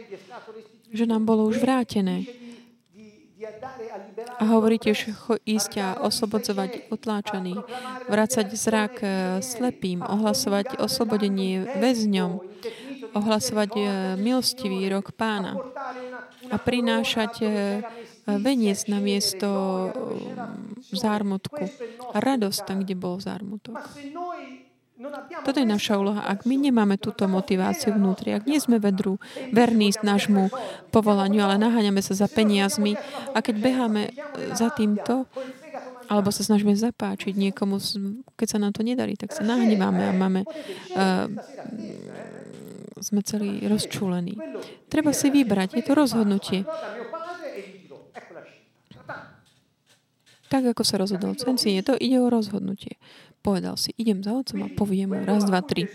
[0.94, 2.22] Že nám bolo už vrátené.
[4.38, 5.10] A hovorí tiež
[5.42, 7.66] ísť a oslobodzovať utláčaných,
[8.06, 8.94] vrácať zrak
[9.42, 12.38] slepým, ohlasovať oslobodenie väzňom,
[13.18, 13.70] ohlasovať
[14.22, 15.58] milostivý rok pána
[16.46, 17.32] a prinášať
[18.26, 19.48] veniec na miesto
[20.92, 21.66] zármutku.
[22.14, 23.78] A radosť tam, kde bol zármutok.
[25.42, 26.22] Toto je naša úloha.
[26.22, 29.18] Ak my nemáme túto motiváciu vnútri, ak nie sme vedru,
[29.50, 30.54] verní nášmu
[30.94, 32.94] povolaniu, ale naháňame sa za peniazmi
[33.34, 34.14] a keď beháme
[34.54, 35.26] za týmto,
[36.06, 37.82] alebo sa snažíme zapáčiť niekomu,
[38.38, 40.40] keď sa nám to nedarí, tak sa nahnevame a máme
[40.94, 41.26] uh,
[43.02, 44.38] sme celí rozčúlení.
[44.86, 46.62] Treba si vybrať, je to rozhodnutie.
[50.52, 53.00] Tak, ako sa rozhodol Cenci, je to ide o rozhodnutie.
[53.40, 55.88] Povedal si, idem za otcom a poviem mu raz, dva, tri.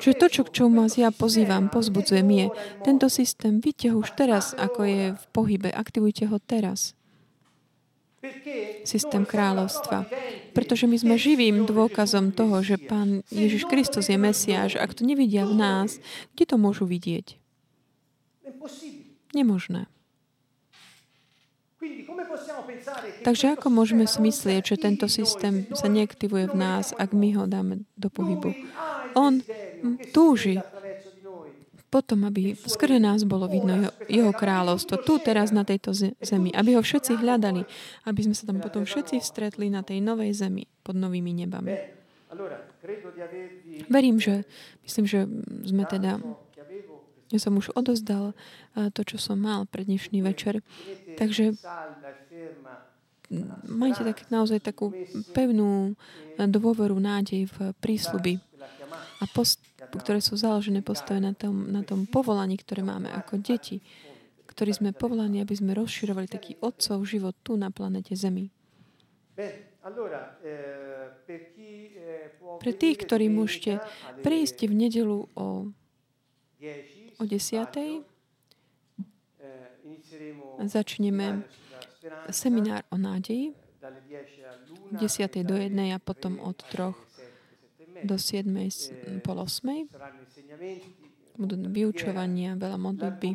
[0.00, 2.46] Čiže to, čo, čo vás ja pozývam, pozbudzujem, je
[2.80, 6.96] tento systém, ho už teraz, ako je v pohybe, aktivujte ho teraz.
[8.88, 10.08] Systém kráľovstva.
[10.56, 14.80] Pretože my sme živým dôkazom toho, že Pán Ježiš Kristus je Mesiáš.
[14.80, 16.00] Ak to nevidia v nás,
[16.32, 17.36] kde to môžu vidieť?
[19.36, 19.91] Nemožné.
[23.26, 27.44] Takže ako môžeme si myslieť, že tento systém sa neaktivuje v nás, ak my ho
[27.50, 28.54] dáme do pohybu?
[29.18, 29.42] On
[30.14, 30.62] túži
[31.92, 35.92] potom, aby skrze nás bolo vidno jeho, jeho kráľovstvo, tu teraz na tejto
[36.24, 37.68] zemi, aby ho všetci hľadali,
[38.08, 41.76] aby sme sa tam potom všetci stretli na tej novej zemi pod novými nebami.
[43.92, 44.48] Verím, že
[44.88, 45.28] myslím, že
[45.68, 46.16] sme teda
[47.32, 48.36] ja som už odozdal
[48.92, 50.60] to, čo som mal pre dnešný večer.
[51.18, 51.56] Takže
[53.64, 54.92] majte tak, naozaj takú
[55.32, 55.96] pevnú
[56.36, 58.38] dôveru, nádej v prísluby
[59.20, 63.80] a post, ktoré sú založené postavené na tom, na tom povolaní, ktoré máme ako deti,
[64.50, 68.52] ktorí sme povolaní, aby sme rozširovali taký otcov život tu na planete Zemi.
[72.60, 73.80] Pre tých, ktorí môžete
[74.20, 75.72] prísť v nedelu o
[77.18, 78.11] o 10.
[80.62, 81.42] Začneme
[82.30, 83.54] seminár o nádeji
[84.92, 85.42] 10.
[85.42, 85.94] do 1.
[85.94, 86.94] a potom od 3.
[88.04, 89.22] do 7.
[89.24, 89.88] pol 8.
[91.32, 93.30] Budú vyučovania, veľa modlitby.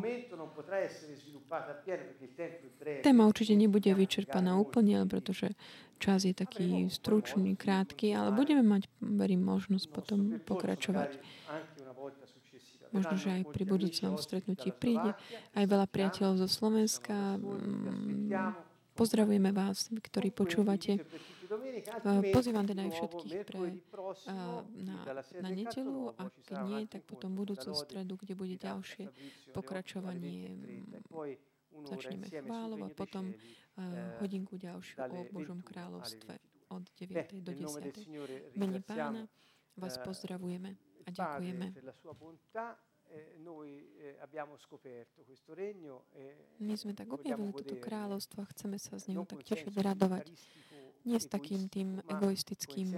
[3.02, 5.56] Téma určite nebude vyčerpaná úplne, pretože
[5.98, 11.18] čas je taký stručný, krátky, ale budeme mať, verím, možnosť potom pokračovať.
[12.92, 15.12] Možno, že aj pri budúcom stretnutí príde
[15.52, 17.36] aj veľa priateľov zo Slovenska.
[17.36, 18.54] Mm,
[18.96, 21.04] pozdravujeme vás, ktorí počúvate.
[22.32, 23.80] Pozývam teda aj všetkých pre,
[24.84, 24.98] na,
[25.40, 29.08] na nedelu a keď nie, tak potom budúcu stredu, kde bude ďalšie
[29.56, 30.52] pokračovanie.
[31.88, 33.32] Začneme chválov a potom
[34.20, 36.36] hodinku ďalšiu o Božom kráľovstve
[36.68, 37.40] od 9.
[37.40, 38.58] do 10.
[38.58, 39.24] Mene pána
[39.78, 41.66] vás pozdravujeme a ďakujeme.
[43.08, 43.56] Eh, eh,
[46.60, 50.28] My sme tak objavili toto kráľovstvo a chceme sa z neho tak tešiť, radovať.
[51.08, 52.92] Nie s takým tým egoistickým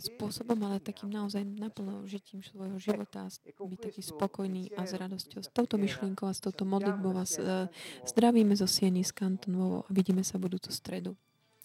[0.00, 5.44] spôsobom, ale takým naozaj naplno žitím svojho života, e byť taký spokojný a s radosťou.
[5.44, 7.68] S touto myšlienkou a s touto modlitbou vás eh,
[8.08, 11.12] zdravíme zo Sieny z Kantonovo a vidíme sa budúcu stredu.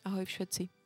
[0.04, 0.83] Ahoj všetci.